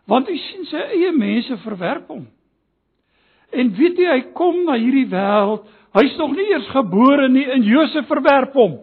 [0.07, 2.27] Want hy sien sy eie mense verwerp hom.
[3.55, 7.67] En weet jy hy kom na hierdie wêreld, hy's nog nie eers gebore nie en
[7.67, 8.77] Josef verwerp hom.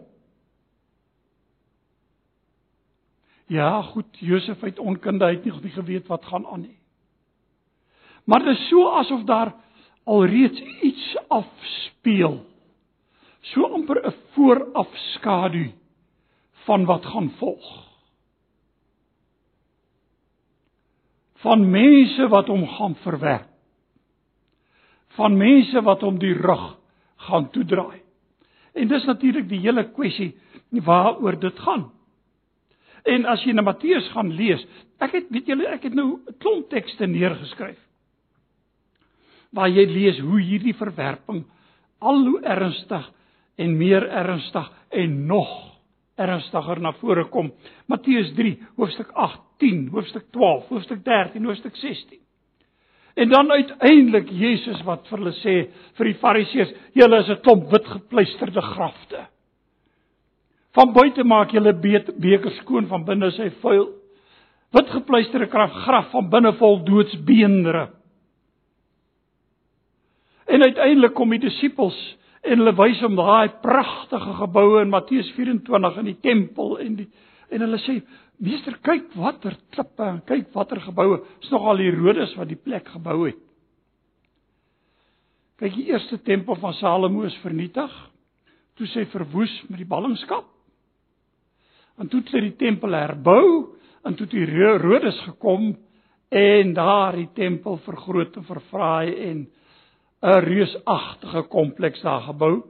[3.54, 6.78] Ja, goed, Josef het onkunde, hy het nie, nie geweet wat gaan aan nie.
[8.26, 9.52] Maar dit is so asof daar
[10.10, 12.40] alreeds iets afspeel
[13.44, 15.72] so amper 'n voorafskadu
[16.66, 17.70] van wat gaan volg.
[21.44, 23.50] Van mense wat hom gaan verwerp.
[25.08, 26.78] Van mense wat hom die rug
[27.16, 28.02] gaan toedraai.
[28.74, 30.38] En dis natuurlik die hele kwessie
[30.70, 31.92] waaroor dit gaan.
[33.06, 34.62] En as jy na Matteus gaan lees,
[35.04, 37.80] ek het weet julle ek het nou 'n klomp tekste neergeskryf.
[39.52, 41.44] Waar jy lees hoe hierdie verwerping
[42.00, 43.12] al hoe ernstig
[43.58, 45.74] en meer ernstig en nog
[46.16, 47.52] ernstiger na vore kom.
[47.90, 52.20] Matteus 3, hoofstuk 8, 10, hoofstuk 12, hoofstuk 13, hoofstuk 16.
[53.16, 55.56] En dan uiteindelik Jesus wat vir hulle sê
[55.98, 59.28] vir die Fariseërs, julle is 'n klomp wit gepleisterde grafte.
[60.74, 63.92] Van buite maak julle beker skoon van binne is hy vuil.
[64.74, 67.88] Wit gepleisterde graf, graf van binne vol doodsbeendere.
[70.50, 71.98] En uiteindelik kom die disippels
[72.44, 77.08] en hulle wys hom daai pragtige geboue in Matteus 24 in die tempel en die
[77.54, 78.00] en hulle sê
[78.44, 82.90] meester kyk watter klippe en kyk watter geboue is nog al Herodes wat die plek
[82.96, 83.40] gebou het
[85.62, 87.94] kyk die eerste tempel van Salomo is vernietig
[88.80, 90.50] toe sy verwoes met die ballingskap
[92.00, 93.46] en toe het hy die tempel herbou
[94.04, 95.74] en toe het Herodes gekom
[96.34, 99.48] en daar die tempel vergroot en verfraai en
[100.24, 102.64] 'n reusagtige kompleks daar gebou.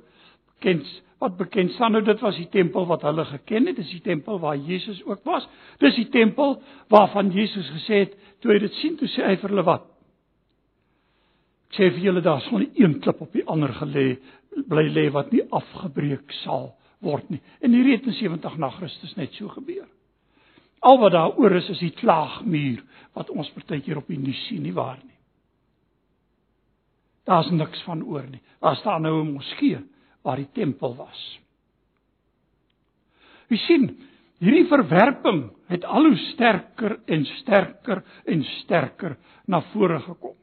[0.57, 0.85] Bekend
[1.19, 4.39] wat bekend staan nou dit was die tempel wat hulle geken het, dis die tempel
[4.39, 5.47] waar Jesus ook was.
[5.79, 9.49] Dis die tempel waarvan Jesus gesê het toe hy dit sien, toe sê hy vir
[9.53, 9.85] hulle wat?
[11.69, 14.17] Ek sê vir julle daar sal nie een klip op die ander gelê
[14.69, 17.41] bly lê wat nie afgebreek sal word nie.
[17.61, 19.87] En hier het in 70 na Christus net so gebeur.
[20.83, 22.81] Al wat daar oor is is die klaagmuur
[23.15, 25.19] wat ons partykeer op die nuus sien nie waar nie.
[27.23, 28.41] Daar's niks van oor nie.
[28.59, 29.79] Daar staan nou 'n moskee
[30.23, 31.39] waar die tempel was.
[33.47, 33.83] Jy sien,
[34.39, 40.35] hierdie verwerping het al hoe sterker en sterker en sterker na vore gekom.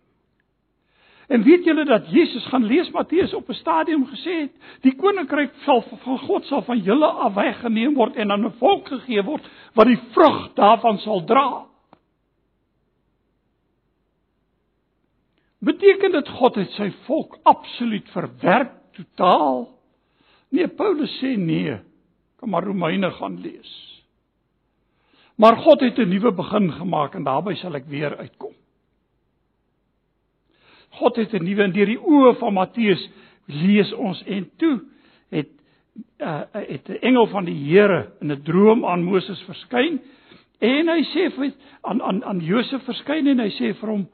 [1.31, 5.53] En weet julle dat Jesus gaan lees Matteus op 'n stadium gesê het, die koninkryk
[5.63, 9.47] sal van God sal van julle af weggeneem word en aan 'n volk gegee word
[9.75, 11.67] wat die vrug daarvan sal dra.
[15.59, 19.69] Beteken dit God het sy volk absoluut verwerp totaal?
[20.49, 21.79] Nee, Paulus sê nee.
[22.37, 24.03] Kom maar Romeine gaan lees.
[25.37, 28.60] Maar God het 'n nuwe begin gemaak en daarby sal ek weer uitkom.
[31.01, 33.09] God het 'n nuwe en deur die oë van Matteus
[33.47, 34.81] lees ons en toe
[35.31, 35.51] het
[36.21, 40.01] uh, het 'n engel van die Here in 'n droom aan Moses verskyn
[40.61, 44.09] en hy sê vir aan aan aan Josef verskyn en hy sê vir hom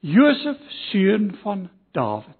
[0.00, 0.56] Josef
[0.90, 2.38] seun van Dawid.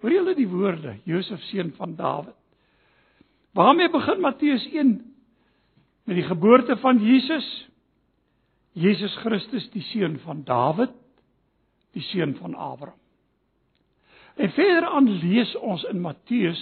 [0.00, 2.36] Hoor julle die woorde Josef seun van Dawid?
[3.52, 5.14] Waarmee begin Matteus 1
[6.04, 7.69] met die geboorte van Jesus?
[8.78, 10.92] Jesus Christus, die seun van Dawid,
[11.96, 12.98] die seun van Abraham.
[14.40, 16.60] En verder aan lees ons in Matteus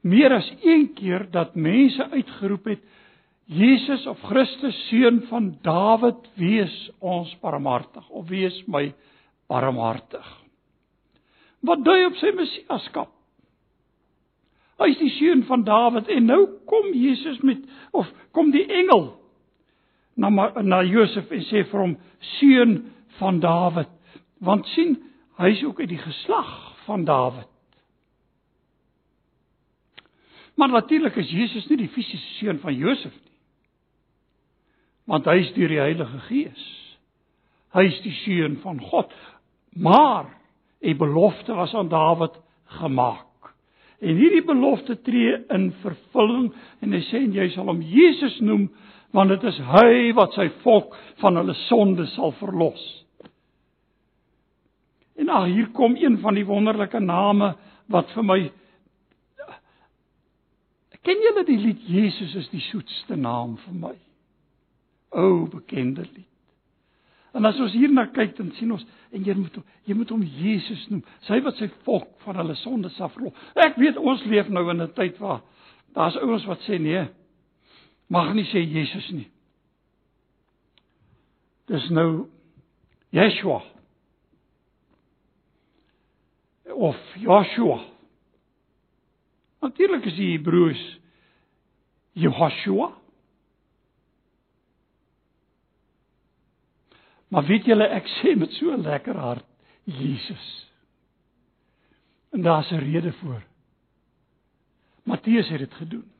[0.00, 2.84] meer as een keer dat mense uitgeroep het
[3.50, 8.92] Jesus of Christus seun van Dawid, wees ons barmhartig of wees my
[9.50, 10.26] barmhartig.
[11.66, 13.10] Wat dui op sy messiaskap?
[14.80, 19.10] Hy is die seun van Dawid en nou kom Jesus met of kom die engel
[20.20, 20.30] na
[20.62, 21.94] na Josef en sê vir hom
[22.38, 22.76] seun
[23.18, 23.88] van Dawid.
[24.44, 24.98] Want sien,
[25.40, 26.50] hy is ook uit die geslag
[26.86, 27.48] van Dawid.
[30.60, 33.30] Maar natuurlik is Jesus nie die fisiese seun van Josef nie.
[35.08, 36.66] Want hy is deur die Heilige Gees.
[37.74, 39.14] Hy is die seun van God.
[39.72, 40.28] Maar
[40.82, 43.26] 'n belofte was aan Dawid gemaak.
[44.00, 48.70] En hierdie belofte tree in vervulling en hy sê en jy sal hom Jesus noem
[49.12, 52.82] want dit is hy wat sy volk van hulle sonde sal verlos.
[55.18, 57.54] En ag hier kom een van die wonderlike name
[57.90, 58.40] wat vir my
[61.00, 63.94] Ken julle die lied Jesus is die soetste naam vir my?
[65.16, 66.26] O bekende lied.
[67.32, 68.84] En as ons hierna kyk dan sien ons
[69.14, 69.56] en jy moet
[69.88, 71.04] jy moet hom Jesus noem.
[71.26, 73.36] Sy wat sy volk van hulle sondes afverlos.
[73.54, 75.40] Ek weet ons leef nou in 'n tyd waar
[75.94, 77.06] daar's ouens wat sê nee.
[78.10, 79.28] Mag nie sê Jesus nie.
[81.70, 82.26] Dis nou
[83.14, 83.60] Yeshua.
[86.74, 87.84] Of Joshua.
[89.62, 90.82] Natuurlik is die Hebreëus
[92.18, 92.90] Jehoshua.
[97.30, 99.46] Maar weet julle ek sê met so 'n lekker hart
[99.84, 100.46] Jesus.
[102.34, 103.42] En daar's 'n rede voor.
[105.02, 106.10] Matteus het dit gedoen.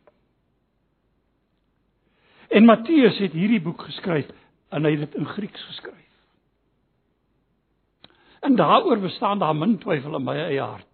[2.51, 4.31] En Matteus het hierdie boek geskryf
[4.75, 5.97] en hy het dit in Grieks geskryf.
[8.43, 10.87] En daaroor bestaan daar min twyfel in my eie hart.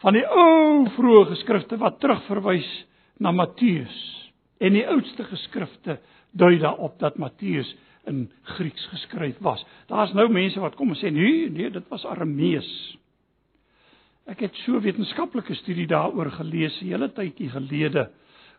[0.00, 2.68] Van die ou vroeë geskrifte wat terugverwys
[3.18, 3.96] na Matteus
[4.62, 5.98] en die oudste geskrifte
[6.38, 7.74] dui daarop dat Matteus
[8.08, 9.64] in Grieks geskryf was.
[9.90, 12.68] Daar's nou mense wat kom en sê nee, nee, dit was Aramees.
[14.28, 18.08] Ek het so wetenskaplike studie daaroor gelees 'n hele tydjie gelede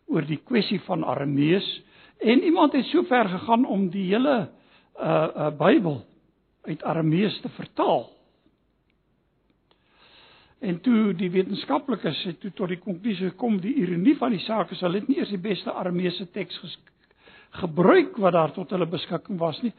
[0.10, 1.68] oor die kwessie van Aramees
[2.20, 4.50] en iemand het so ver gegaan om die hele
[5.00, 6.02] uh uh Bybel
[6.68, 8.10] uit Aramees te vertaal.
[10.60, 14.74] En toe die wetenskaplikes het toe tot die konklusie gekom die ironie van die saak
[14.76, 16.60] is hulle het nie eers die beste Arameese teks
[17.62, 19.72] gebruik wat daar tot hulle beskikking was nie.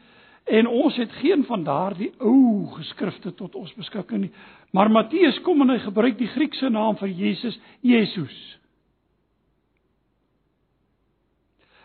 [0.49, 4.31] En ons het geen van daardie ou geskrifte tot ons beskikking nie.
[4.73, 8.39] Maar Matteus kom en hy gebruik die Griekse naam vir Jesus, Jesus.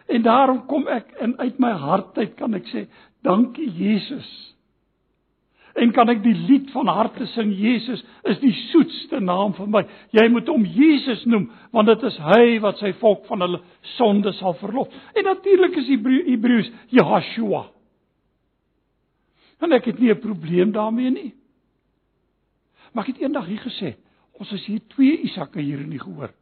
[0.07, 2.87] En daarom kom ek in uit my hart uit kan ek sê,
[3.27, 4.29] dankie Jesus.
[5.77, 8.01] En kan ek die lied van harte sing Jesus
[8.31, 9.83] is die soetste naam vir my.
[10.17, 13.61] Jy moet hom Jesus noem want dit is hy wat sy volk van hulle
[13.97, 14.93] sonde sal verlos.
[15.13, 17.67] En natuurlik is Hebreëus Jehoshua.
[19.61, 21.35] En ek het nie 'n probleem daarmee nie.
[22.93, 23.97] Maar ek het eendag hier gesê,
[24.33, 26.33] ons is hier twee Isake hier in die gehoor.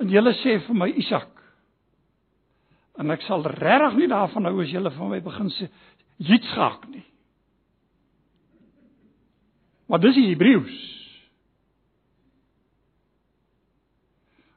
[0.00, 1.32] En julle sê vir my Isak.
[3.00, 5.68] En ek sal regtig nie daarvan hou as julle van my begin sê
[6.16, 7.04] Yitzchak nie.
[9.86, 10.78] Maar dis die Hebreëus.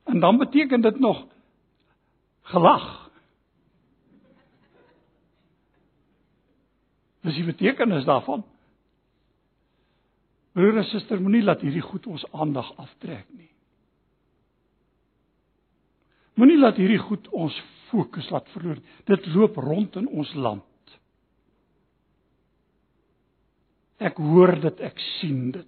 [0.10, 1.28] En dan beteken dit nog
[2.50, 2.88] gelag.
[7.22, 8.44] Dis die betekenis daarvan.
[10.52, 13.52] Broer en suster, moenie laat hierdie goed ons aandag aftrek nie.
[16.40, 17.56] Moenie laat hierdie goed ons
[17.90, 18.80] fokus laat verloor.
[19.10, 20.64] Dit loop rond in ons land.
[24.00, 25.68] Ek hoor dit, ek sien dit.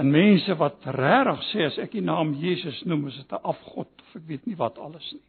[0.00, 3.90] En mense wat regtig sê as ek die naam Jesus noem, is dit 'n afgod
[4.02, 5.28] of ek weet nie wat alles nie.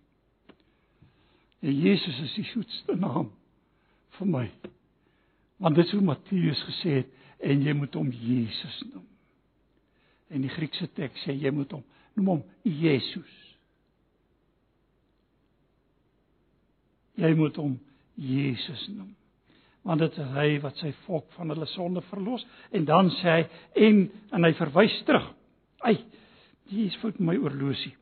[1.61, 3.32] En Jesus is die soetste naam
[4.17, 4.51] vir my.
[5.57, 7.09] Want dit is hoe Matteus gesê het
[7.39, 9.11] en jy moet hom Jesus noem.
[10.32, 11.84] En die Griekse teks sê jy moet hom
[12.15, 13.38] noem hom Jesus.
[17.19, 17.77] Jy moet hom
[18.19, 19.13] Jesus noem.
[19.88, 22.43] Want dit is hy wat sy volk van hulle sonde verlos
[22.75, 24.03] en dan sê hy en
[24.36, 25.32] en hy verwys terug.
[25.82, 25.97] Ai,
[26.69, 27.95] hier is fout my oorlosie.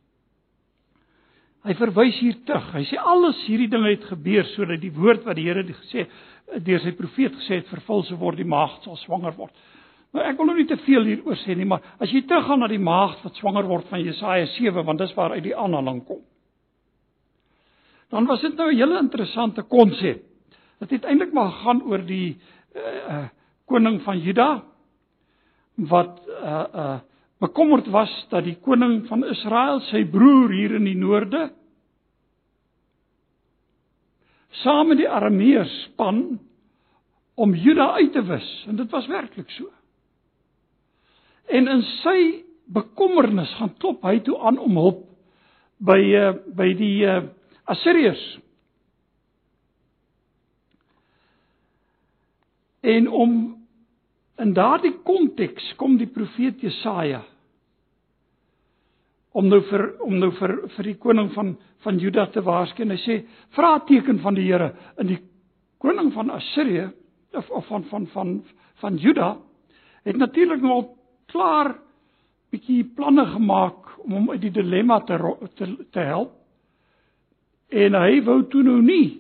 [1.68, 2.70] Hy verwys hier terug.
[2.72, 6.06] Hy sê alles hierdie dinge het gebeur sodat die woord wat die Here gesê
[6.66, 9.54] deur sy profeet gesê het vervul sou word die maagd sal swanger word.
[10.16, 12.70] Nou ek wil nou nie te veel hieroor sê nie, maar as jy teruggaan na
[12.72, 16.24] die maagd wat swanger word van Jesaja 7, want dis waar uit die aanhaling kom.
[18.10, 20.24] Dan was dit nou 'n hele interessante konsep.
[20.80, 22.40] Dit het eintlik maar gegaan oor die
[22.76, 23.28] uh, uh
[23.66, 24.64] koning van Juda
[25.76, 27.00] wat uh uh
[27.40, 31.52] bekommerd was dat die koning van Israel, sy broer hier in die noorde,
[34.50, 36.40] saam met die Arameërs span
[37.36, 39.70] om Juda uit te wis en dit was werklik so.
[41.50, 42.20] En in sy
[42.70, 45.06] bekommernis gaan klop hy toe aan om hulp
[45.82, 47.24] by uh, by die uh,
[47.70, 48.26] Assiriërs.
[52.90, 53.34] En om
[54.40, 57.24] in daardie konteks kom die profeet Jesaja
[59.40, 62.94] om nou vir om nou vir vir die koning van van Juda te waarsku en
[62.96, 63.18] hy sê
[63.56, 64.72] vra teken van die Here
[65.02, 65.20] in die
[65.80, 66.90] koning van Assirië
[67.38, 68.34] of, of van van van
[68.82, 69.36] van Juda
[70.08, 70.88] het natuurlik nou al
[71.32, 71.76] klaar
[72.52, 75.18] bietjie planne gemaak om hom uit die dilemma te
[75.56, 76.34] te, te help.
[77.70, 79.20] En hy wou toe nou nie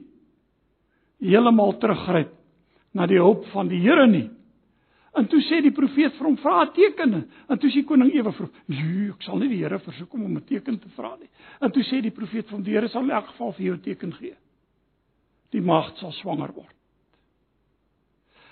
[1.21, 2.33] heeltemal teruggryp
[2.97, 4.29] na die hulp van die Here nie.
[5.17, 7.29] En toe sê die profeet vir hom vra 'n teken.
[7.49, 10.37] En toe sê koning ewe vir hom: "Nee, ek sal nie die Here versoek om
[10.37, 11.29] 'n teken te vra nie."
[11.61, 13.81] En toe sê die profeet van die Here sal in elk geval vir jou 'n
[13.81, 14.35] teken gee.
[15.51, 16.78] Die maagd sal swanger word.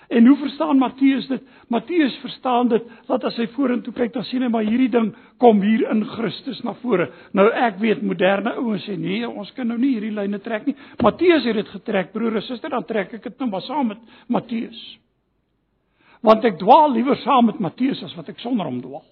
[0.08, 1.42] En hoe verstaan Matteus dit?
[1.68, 5.10] Matteus verstaan dit dat as hy vorentoe kyk, dan sien hy maar hierdie ding
[5.42, 7.10] kom hier in Christus na vore.
[7.36, 10.76] Nou ek weet moderne ouens sê nee, ons kan nou nie hierdie lyne trek nie.
[11.04, 14.00] Matteus het dit getrek, broer en suster, dan trek ek dit nou maar saam met
[14.32, 14.80] Matteus.
[16.24, 19.04] Want ek dwaal liewer saam met Matteus as wat ek sonder hom dwaal.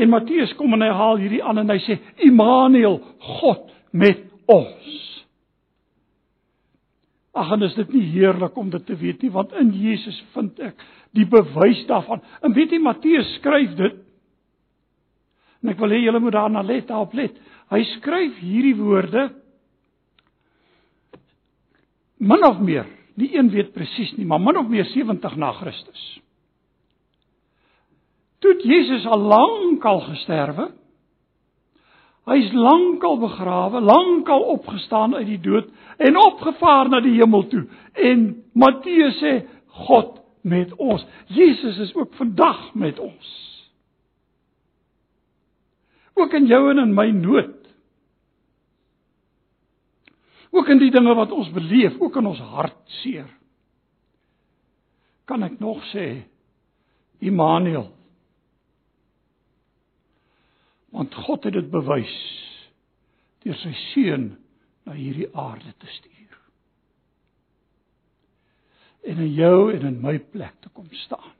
[0.00, 3.02] En Matteus kom en hy haal hierdie aan en hy sê Immanuel,
[3.36, 4.96] God met ons.
[7.32, 10.58] Ag en is dit nie heerlik om dit te weet nie want in Jesus vind
[10.66, 10.80] ek
[11.14, 12.22] die bewys daarvan.
[12.42, 14.00] En weet jy Matteus skryf dit.
[15.60, 17.36] En ek wil hê julle moet daarna let, daarop let.
[17.70, 19.28] Hy skryf hierdie woorde
[22.20, 26.02] min of meer, nie een weet presies nie, maar min of meer 70 na Christus.
[28.40, 30.70] Toe Jesus al lank al gesterwe
[32.30, 37.64] Hy's lankal begrawe, lankal opgestaan uit die dood en opgevaar na die hemel toe.
[37.98, 39.40] En Matteus sê
[39.86, 41.02] God met ons.
[41.26, 43.32] Jesus is ook vandag met ons.
[46.14, 47.56] Ook in jou en in my nood.
[50.50, 53.28] Ook in die dinge wat ons beleef, ook in ons hartseer.
[55.26, 56.22] Kan ek nog sê
[57.22, 57.90] Immanuel
[61.00, 62.16] Want God het dit bewys
[63.40, 64.26] deur sy seun
[64.84, 66.34] na hierdie aarde te stuur.
[69.08, 71.32] En in jou en in my plek te kom staan.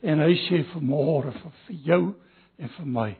[0.00, 2.00] En hy sê vanmôre vir, vir jou
[2.56, 3.10] en vir my.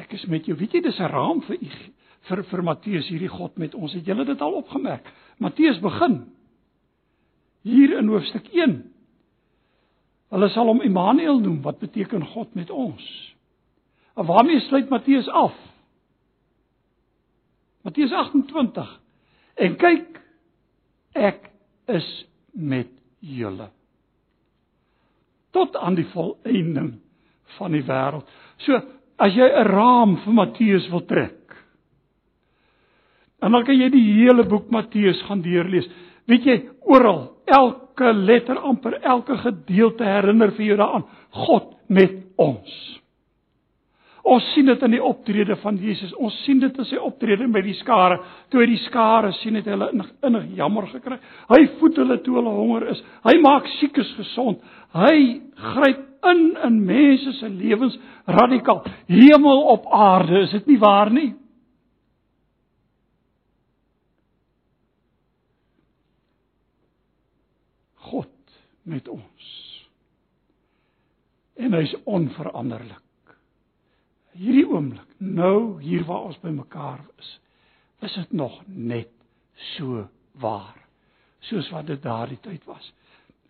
[0.00, 0.56] Ek is met jou.
[0.56, 1.70] Weet jy dis 'n raam vir u
[2.24, 3.92] vir vir Matteus hierdie God met ons.
[3.92, 5.04] Het julle dit al opgemerk?
[5.38, 6.32] Matteus begin
[7.62, 8.90] hier in hoofstuk 1.
[10.30, 13.33] Hulle sal hom Immanuel noem wat beteken God met ons.
[14.14, 15.54] En waarmee sluit Matteus af?
[17.82, 19.00] Matteus 28.
[19.54, 20.20] En kyk,
[21.12, 21.50] ek
[21.86, 22.06] is
[22.52, 22.90] met
[23.20, 23.70] julle
[25.54, 26.96] tot aan die volëinding
[27.58, 28.26] van die wêreld.
[28.66, 28.80] So,
[29.22, 31.44] as jy 'n raam vir Matteus wil trek,
[33.40, 35.86] en dan kan jy die hele boek Matteus gaan deurlees.
[36.26, 43.00] Weet jy, oral, elke letter amper elke gedeelte herinner vir jou daaraan God met ons.
[44.24, 46.14] Ons sien dit in die optrede van Jesus.
[46.16, 48.16] Ons sien dit in sy optrede by die skare.
[48.48, 51.18] Toe hy die skare sien het hulle innig, innig jammer gekry.
[51.50, 53.02] Hy voed hulle toe hulle honger is.
[53.26, 54.64] Hy maak siekes gesond.
[54.96, 55.18] Hy
[55.74, 56.02] gryp
[56.32, 58.80] in in mense se lewens radikaal.
[59.12, 61.34] Hemel op aarde, is dit nie waar nie?
[68.08, 68.58] God
[68.88, 69.54] met ons.
[71.60, 73.03] En hy's onveranderlik
[74.38, 77.30] hierdie oomblik, nou hier waar ons bymekaar is,
[78.04, 79.10] is dit nog net
[79.76, 80.04] so
[80.42, 80.74] waar
[81.48, 82.84] soos wat dit daardie tyd was.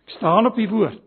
[0.05, 1.01] Ek staan op die woord.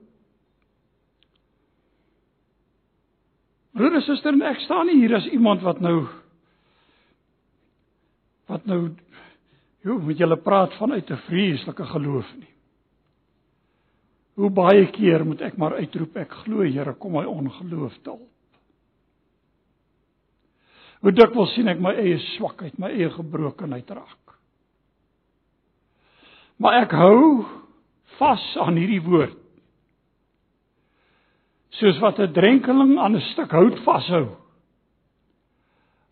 [3.76, 6.00] Broer en suster, ek staan nie hier as iemand wat nou
[8.48, 8.88] wat nou
[9.84, 12.54] hoe moet julle praat vanuit 'n vreeslike geloof nie.
[14.34, 18.37] Hoe baie keer moet ek maar uitroep ek glo Here kom my ongeloof te help.
[21.00, 24.34] Hoe dikwels sien ek my eie swakheid, my eie gebrokenheid raak.
[26.58, 27.44] Maar ek hou
[28.18, 29.36] vas aan hierdie woord.
[31.78, 34.36] Soos wat 'n drenkeling aan 'n stuk hout vashou.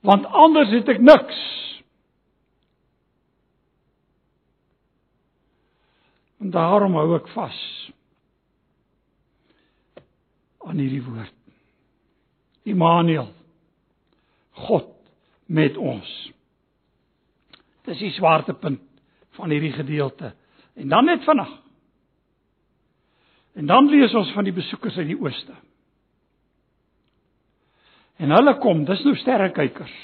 [0.07, 1.41] Want anders het ek niks.
[6.39, 7.59] En daarom hou ek vas
[10.67, 11.35] aan hierdie woord.
[12.63, 13.33] Immanuel.
[14.57, 14.91] God
[15.47, 16.11] met ons.
[17.87, 18.83] Dis die swaartepunt
[19.37, 20.33] van hierdie gedeelte.
[20.75, 21.53] En dan net vinnig.
[23.57, 25.55] En dan lees ons van die besoekers uit die ooste.
[28.17, 29.97] En hulle kom, dis nou sterrekykers.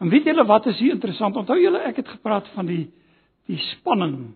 [0.00, 1.36] En weet julle wat is hier interessant?
[1.36, 2.84] Onthou julle ek het gepraat van die
[3.50, 4.30] die spanning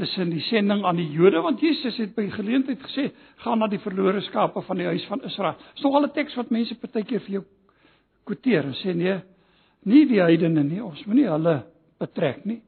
[0.00, 3.04] tussen die sending aan die Jode want Jesus het by geleentheid gesê
[3.44, 5.54] gaan na die verlore skape van die huis van Israel.
[5.74, 7.44] Dis nog al 'n teks wat mense partykeer vir jou
[8.26, 9.16] kwoteer en sê nee,
[9.86, 11.60] nie die heidene nie, ons moenie hulle
[12.02, 12.60] betrek nie.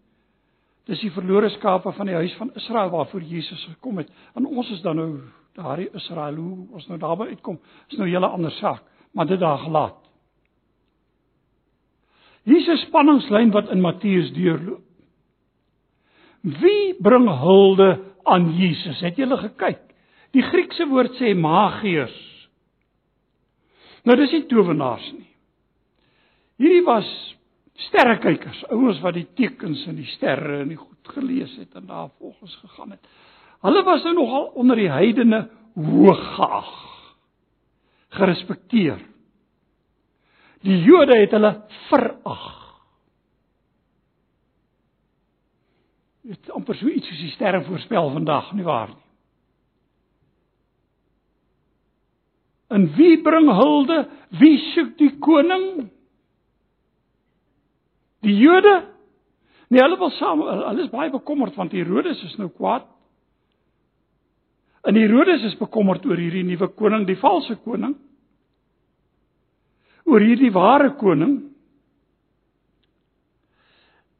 [0.89, 4.09] Dis die verlore skape van die huis van Israel waarvoor Jesus gekom het.
[4.39, 5.11] En ons is dan nou
[5.59, 7.59] daardie Israel hoe ons nou daarby uitkom,
[7.91, 8.83] is nou 'n hele ander saak,
[9.13, 9.99] maar dit daar gelaat.
[12.45, 14.85] Jesus spanningslyn wat in Matteus deurloop.
[16.41, 19.01] Wie bring hulde aan Jesus?
[19.01, 19.81] Het julle gekyk?
[20.31, 22.49] Die Griekse woord sê magiërs.
[24.05, 25.28] Nou dis nie towenaars nie.
[26.59, 27.09] Hierdie was
[27.89, 32.57] sterrekykers, ouens wat die tekens in die sterre en die goed gelees het en daarvolgens
[32.65, 33.11] gegaan het.
[33.63, 35.45] Hulle was nou nogal onder die heidene
[35.79, 36.73] hoog geag.
[38.19, 39.03] Gerespekteer.
[40.67, 41.53] Die Jode het hulle
[41.89, 42.47] verag.
[46.29, 49.05] Dit amper so iets soos die sterre voorspel vandag, nie waar nie?
[52.69, 54.03] En wie bring hulde?
[54.37, 55.89] Wie soek die koning?
[58.29, 58.77] Die Jode?
[59.69, 62.87] Nee, hulle wil saam, hulle is baie bekommerd want Herodes is nou kwaad.
[64.89, 67.97] En Herodes is bekommerd oor hierdie nuwe koning, die valse koning.
[70.09, 71.39] Oor hierdie ware koning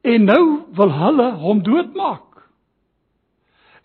[0.09, 0.45] En nou
[0.79, 2.25] wil hulle hom doodmaak.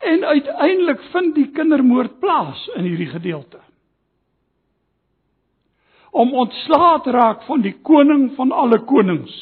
[0.04, 3.60] En uiteindelik vind die kindermoord plaas in hierdie gedeelte.
[6.12, 9.34] Om ontslae te raak van die koning van alle konings.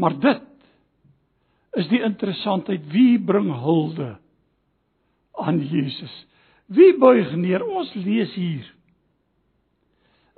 [0.00, 0.46] Maar dit
[1.80, 4.14] is die interessantheid wie bring hulde
[5.40, 6.14] aan Jesus.
[6.66, 7.62] Wie buig neer?
[7.66, 8.66] Ons lees hier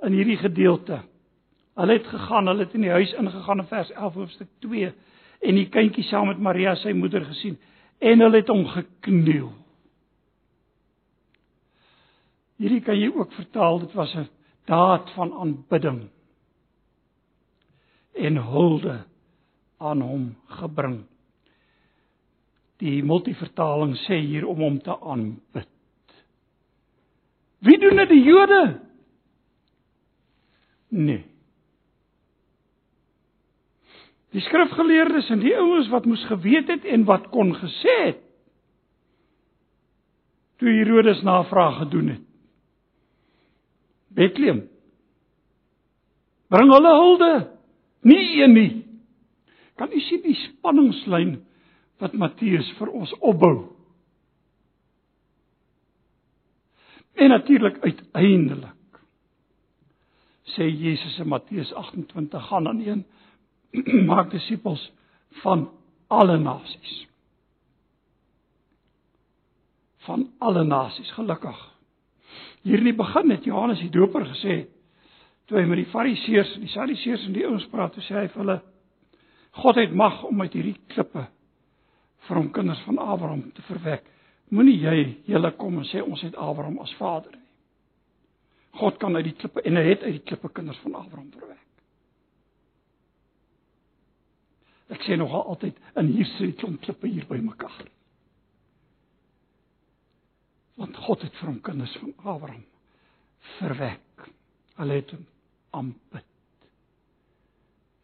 [0.03, 0.99] in hierdie gedeelte
[1.73, 4.91] Hulle het gegaan, hulle het in die huis ingegaan in vers 11 hoofstuk 2
[5.43, 7.57] en die kindjie saam met Maria sy moeder gesien
[8.03, 9.49] en hulle het hom gekniel.
[12.61, 14.29] Hierdie kan jy ook vertaal, dit was 'n
[14.69, 16.09] daad van aanbidding
[18.13, 19.03] en hulde
[19.83, 20.29] aan hom
[20.59, 21.01] gebring.
[22.83, 25.69] Die multivertaling sê hier om hom te aanbid.
[27.63, 28.63] Wie doen dit die Jode?
[30.93, 31.21] Nee.
[34.33, 38.21] Die skrifgeleerdes en die ouens wat moes geweet het en wat kon gesê het
[40.63, 42.21] toe Herodes navraag gedoen het.
[44.07, 44.61] Bethlehem.
[46.47, 47.31] Bring hulle hulde.
[48.01, 48.82] Nie een nie.
[49.75, 51.37] Kan u sien die spanningslyn
[52.01, 53.55] wat Matteus vir ons opbou?
[57.13, 58.79] En natuurlik uiteindelik
[60.53, 63.05] sê Jesus in Matteus 28 gaan aan een
[64.09, 64.91] maak disippels
[65.41, 65.69] van
[66.07, 67.07] alle nasies.
[69.97, 71.57] Van alle nasies, gelukkig.
[72.61, 74.65] Hier in die begin het Johannes die Doper gesê
[75.47, 78.41] toe hy met die Fariseërs en die Sadduseërs en die ouens praat, sê hy vir
[78.43, 78.59] hulle
[79.53, 81.27] God het mag om uit hierdie klippe
[82.27, 84.05] vir hom kinders van Abraham te verwek.
[84.53, 84.97] Moenie jy
[85.29, 87.41] julle kom en sê ons het Abraham as vader nie.
[88.79, 91.59] God kan uit die klippe en hy het uit die klippe kinders van Abraham verwek.
[94.93, 97.85] Ek sê nogal altyd in hier die klomp klippe hier by mekaar.
[100.81, 102.65] Want God het vir hom kinders van Abraham
[103.59, 104.29] verwek.
[104.79, 105.25] Hulle het hom
[105.77, 106.29] aanbid.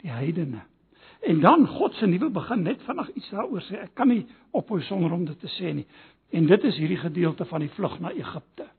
[0.05, 0.68] Die heidene.
[1.19, 3.81] En dan God se nuwe begin net vanaand iets daaroor sê.
[3.83, 5.85] Ek kan nie ophou sonder om dit te sê nie.
[6.31, 8.69] En dit is hierdie gedeelte van die vlug na Egipte.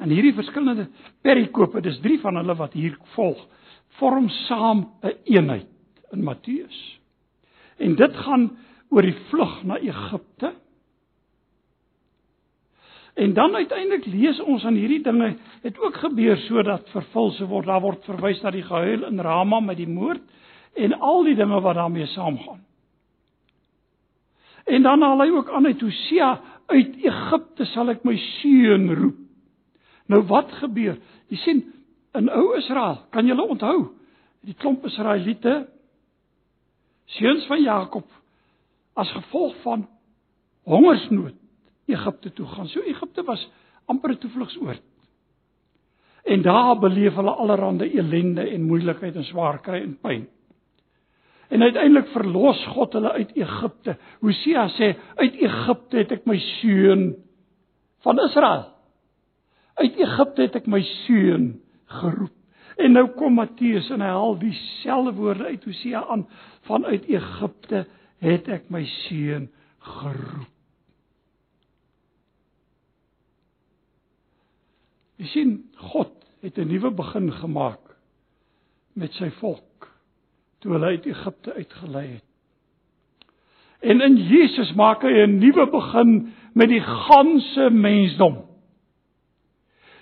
[0.00, 0.86] En hierdie verskillende
[1.24, 3.40] perikope, dis drie van hulle wat hier volg,
[3.98, 5.66] vorm saam 'n een eenheid
[6.12, 7.00] in Matteus.
[7.76, 8.50] En dit gaan
[8.88, 10.29] oor die vlug na Egipte.
[13.14, 17.66] En dan uiteindelik lees ons aan hierdie dinge het ook gebeur sodat vervul se word.
[17.66, 20.22] Daar word verwys na die gehuil in Rama met die moord
[20.78, 22.62] en al die dinge wat daarmee saamgaan.
[24.64, 26.30] En dan haal hy ook aan uit Hosea
[26.70, 29.18] uit Egipte sal ek my seun roep.
[30.10, 30.98] Nou wat gebeur?
[31.30, 31.64] Jy sien
[32.18, 33.76] in ou Israel, kan jy hulle onthou?
[34.46, 35.64] Die klomp Israeliete
[37.18, 38.06] seuns van Jakob
[38.98, 39.84] as gevolg van
[40.66, 41.39] hongersnood
[41.92, 42.68] Egipte toe gaan.
[42.68, 43.50] So Egipte was
[43.86, 44.82] amper 'n toevlugsoord.
[46.24, 50.28] En daar beleef hulle allerlei elende en moeilikheid en swaar kry en pyn.
[51.48, 53.96] En uiteindelik verlos God hulle uit Egipte.
[54.20, 57.16] Hosea sê uit Egipte het ek my seun
[58.06, 58.68] van Israel.
[59.74, 62.36] Uit Egipte het ek my seun geroep.
[62.80, 66.28] En nou kom Matteus en hy haal dieselfde woorde uit Hosea aan
[66.68, 67.84] van uit Egipte
[68.22, 69.50] het ek my seun
[69.98, 70.59] geroep.
[75.20, 75.56] Jy sien
[75.92, 77.96] God het 'n nuwe begin gemaak
[78.96, 79.88] met sy volk
[80.60, 82.24] toe hulle uit Egipte uitgelei het.
[83.80, 88.44] En in Jesus maak hy 'n nuwe begin met die ganse mensdom.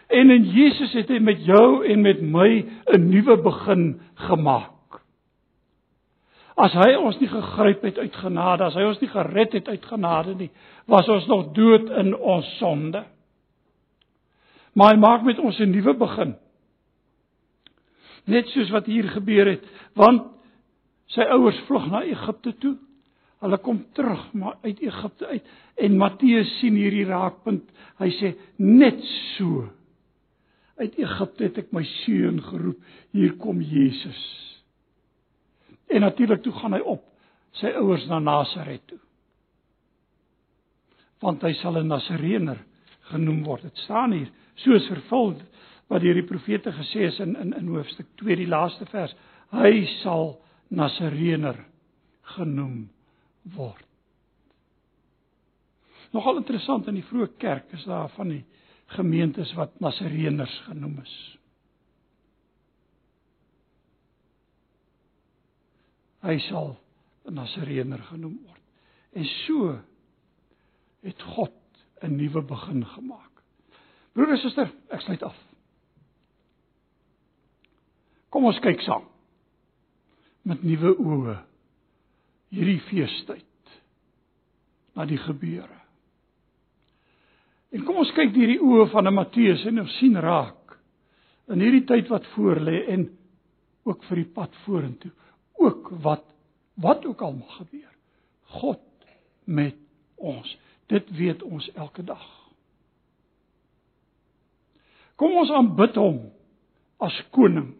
[0.08, 5.02] En in Jesus het hy met jou en met my 'n nuwe begin gemaak.
[6.56, 9.84] As hy ons nie gegryp het uit genade, as hy ons nie gered het uit
[9.84, 10.50] genade nie,
[10.86, 13.04] was ons nog dood in ons sonde.
[14.78, 16.36] Maar hy maak met ons 'n nuwe begin.
[18.24, 19.64] Net soos wat hier gebeur het,
[19.94, 20.38] want
[21.14, 22.74] Sy ouers vlug na Egipte toe.
[23.38, 27.68] Hulle kom terug maar uit Egipte uit en Matteus sien hierdie raakpunt.
[28.00, 28.98] Hy sê net
[29.36, 29.68] so.
[30.78, 32.80] Uit Egipte het ek my seun geroep.
[33.14, 34.24] Hier kom Jesus.
[35.88, 37.04] En natuurlik toe gaan hy op
[37.58, 38.98] sy ouers na Nasaret toe.
[41.22, 42.58] Want hy sal 'n Nasareëner
[43.10, 43.62] genoem word.
[43.62, 44.28] Dit staan hier
[44.64, 45.36] soos vervul
[45.88, 49.14] wat deur die profete gesê is in in in hoofstuk 2 die laaste vers.
[49.54, 50.36] Hy sal
[50.68, 51.56] Nasareëner
[52.36, 52.88] genoem
[53.56, 53.84] word.
[56.12, 58.44] Nogal interessant in die vroeë kerk is daar van die
[58.96, 61.16] gemeentes wat Nasareëners genoem is.
[66.24, 66.76] Hy sal
[67.28, 68.64] 'n Nasareëner genoem word.
[69.12, 69.78] En so
[71.02, 71.56] het God
[72.02, 73.27] 'n nuwe begin gemaak.
[74.18, 75.34] Broer en suster, ek sluit af.
[78.34, 79.04] Kom ons kyk saam
[80.48, 81.34] met nuwe oë
[82.56, 83.76] hierdie feestyd
[84.98, 85.76] na die gebeure.
[87.70, 90.74] En kom ons kyk deur die oë van 'n Matteus en ons sien raak
[91.54, 93.06] in hierdie tyd wat voorlê en
[93.84, 95.12] ook vir die pad vorentoe.
[95.62, 96.26] Ook wat
[96.74, 97.94] wat ook al mag gebeur.
[98.46, 98.82] God
[99.44, 99.78] met
[100.16, 100.58] ons.
[100.88, 102.37] Dit weet ons elke dag.
[105.18, 106.20] Kom ons aanbid hom
[107.02, 107.72] as koning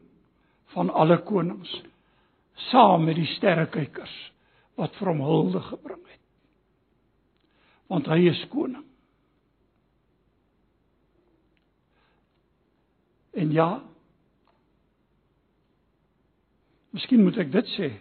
[0.74, 1.70] van alle konings
[2.68, 4.14] saam met die sterrekykers
[4.78, 6.22] wat vir hom hulde gebring het.
[7.89, 8.84] Want hy is koning.
[13.39, 13.68] En ja.
[16.91, 17.93] Miskien moet ek dit sê.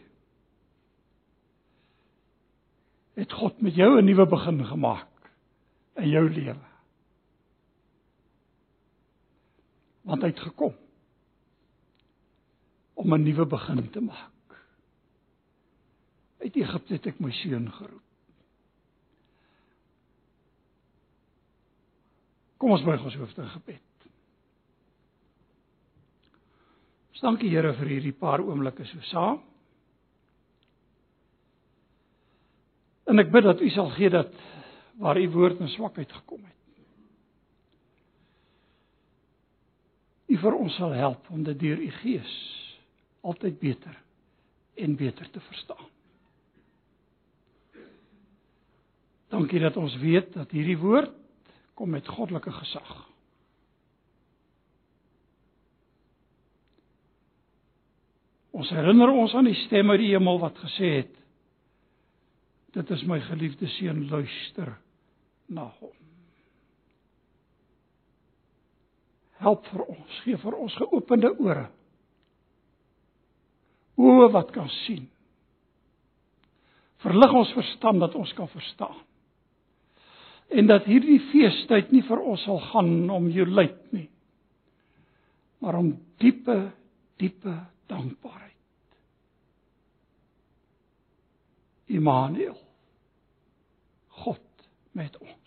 [3.18, 5.30] Het God met jou 'n nuwe begin gemaak
[6.02, 6.77] in jou lewe?
[10.08, 10.76] Want hy het gekom
[12.98, 14.56] om 'n nuwe begin te maak.
[16.42, 18.02] Uit Egipte het ek my seun geroep.
[22.58, 24.08] Kom ons buig ons hoofde in gebed.
[27.12, 29.40] Ons dankie Here vir hierdie paar oomblikke so saam.
[33.08, 34.34] En ek bid dat U sal gee dat
[34.98, 36.57] waar U woord in swakheid gekom het.
[40.28, 42.34] U vir ons sal help om dit deur U Gees
[43.28, 43.96] altyd beter
[44.78, 45.88] en beter te verstaan.
[49.28, 51.14] Dankie dat ons weet dat hierdie woord
[51.76, 52.92] kom met goddelike gesag.
[58.58, 61.14] Ons herinner ons aan die stem uit die hemel wat gesê het:
[62.74, 64.78] Dit is my geliefde seun, luister
[65.46, 65.97] na hom.
[69.44, 71.68] Help vir ons, gee vir ons geopende ore.
[73.98, 75.06] Oë wat kan sien.
[77.04, 78.98] Verlig ons verstand dat ons kan verstaan
[80.48, 84.08] En dat hierdie feestyd nie vir ons sal gaan om jouluit nie,
[85.60, 86.56] maar om diepe,
[87.20, 87.56] diepe
[87.92, 88.54] dankbaarheid.
[91.98, 92.56] Immanuel.
[94.24, 94.44] God
[94.92, 95.38] met ons.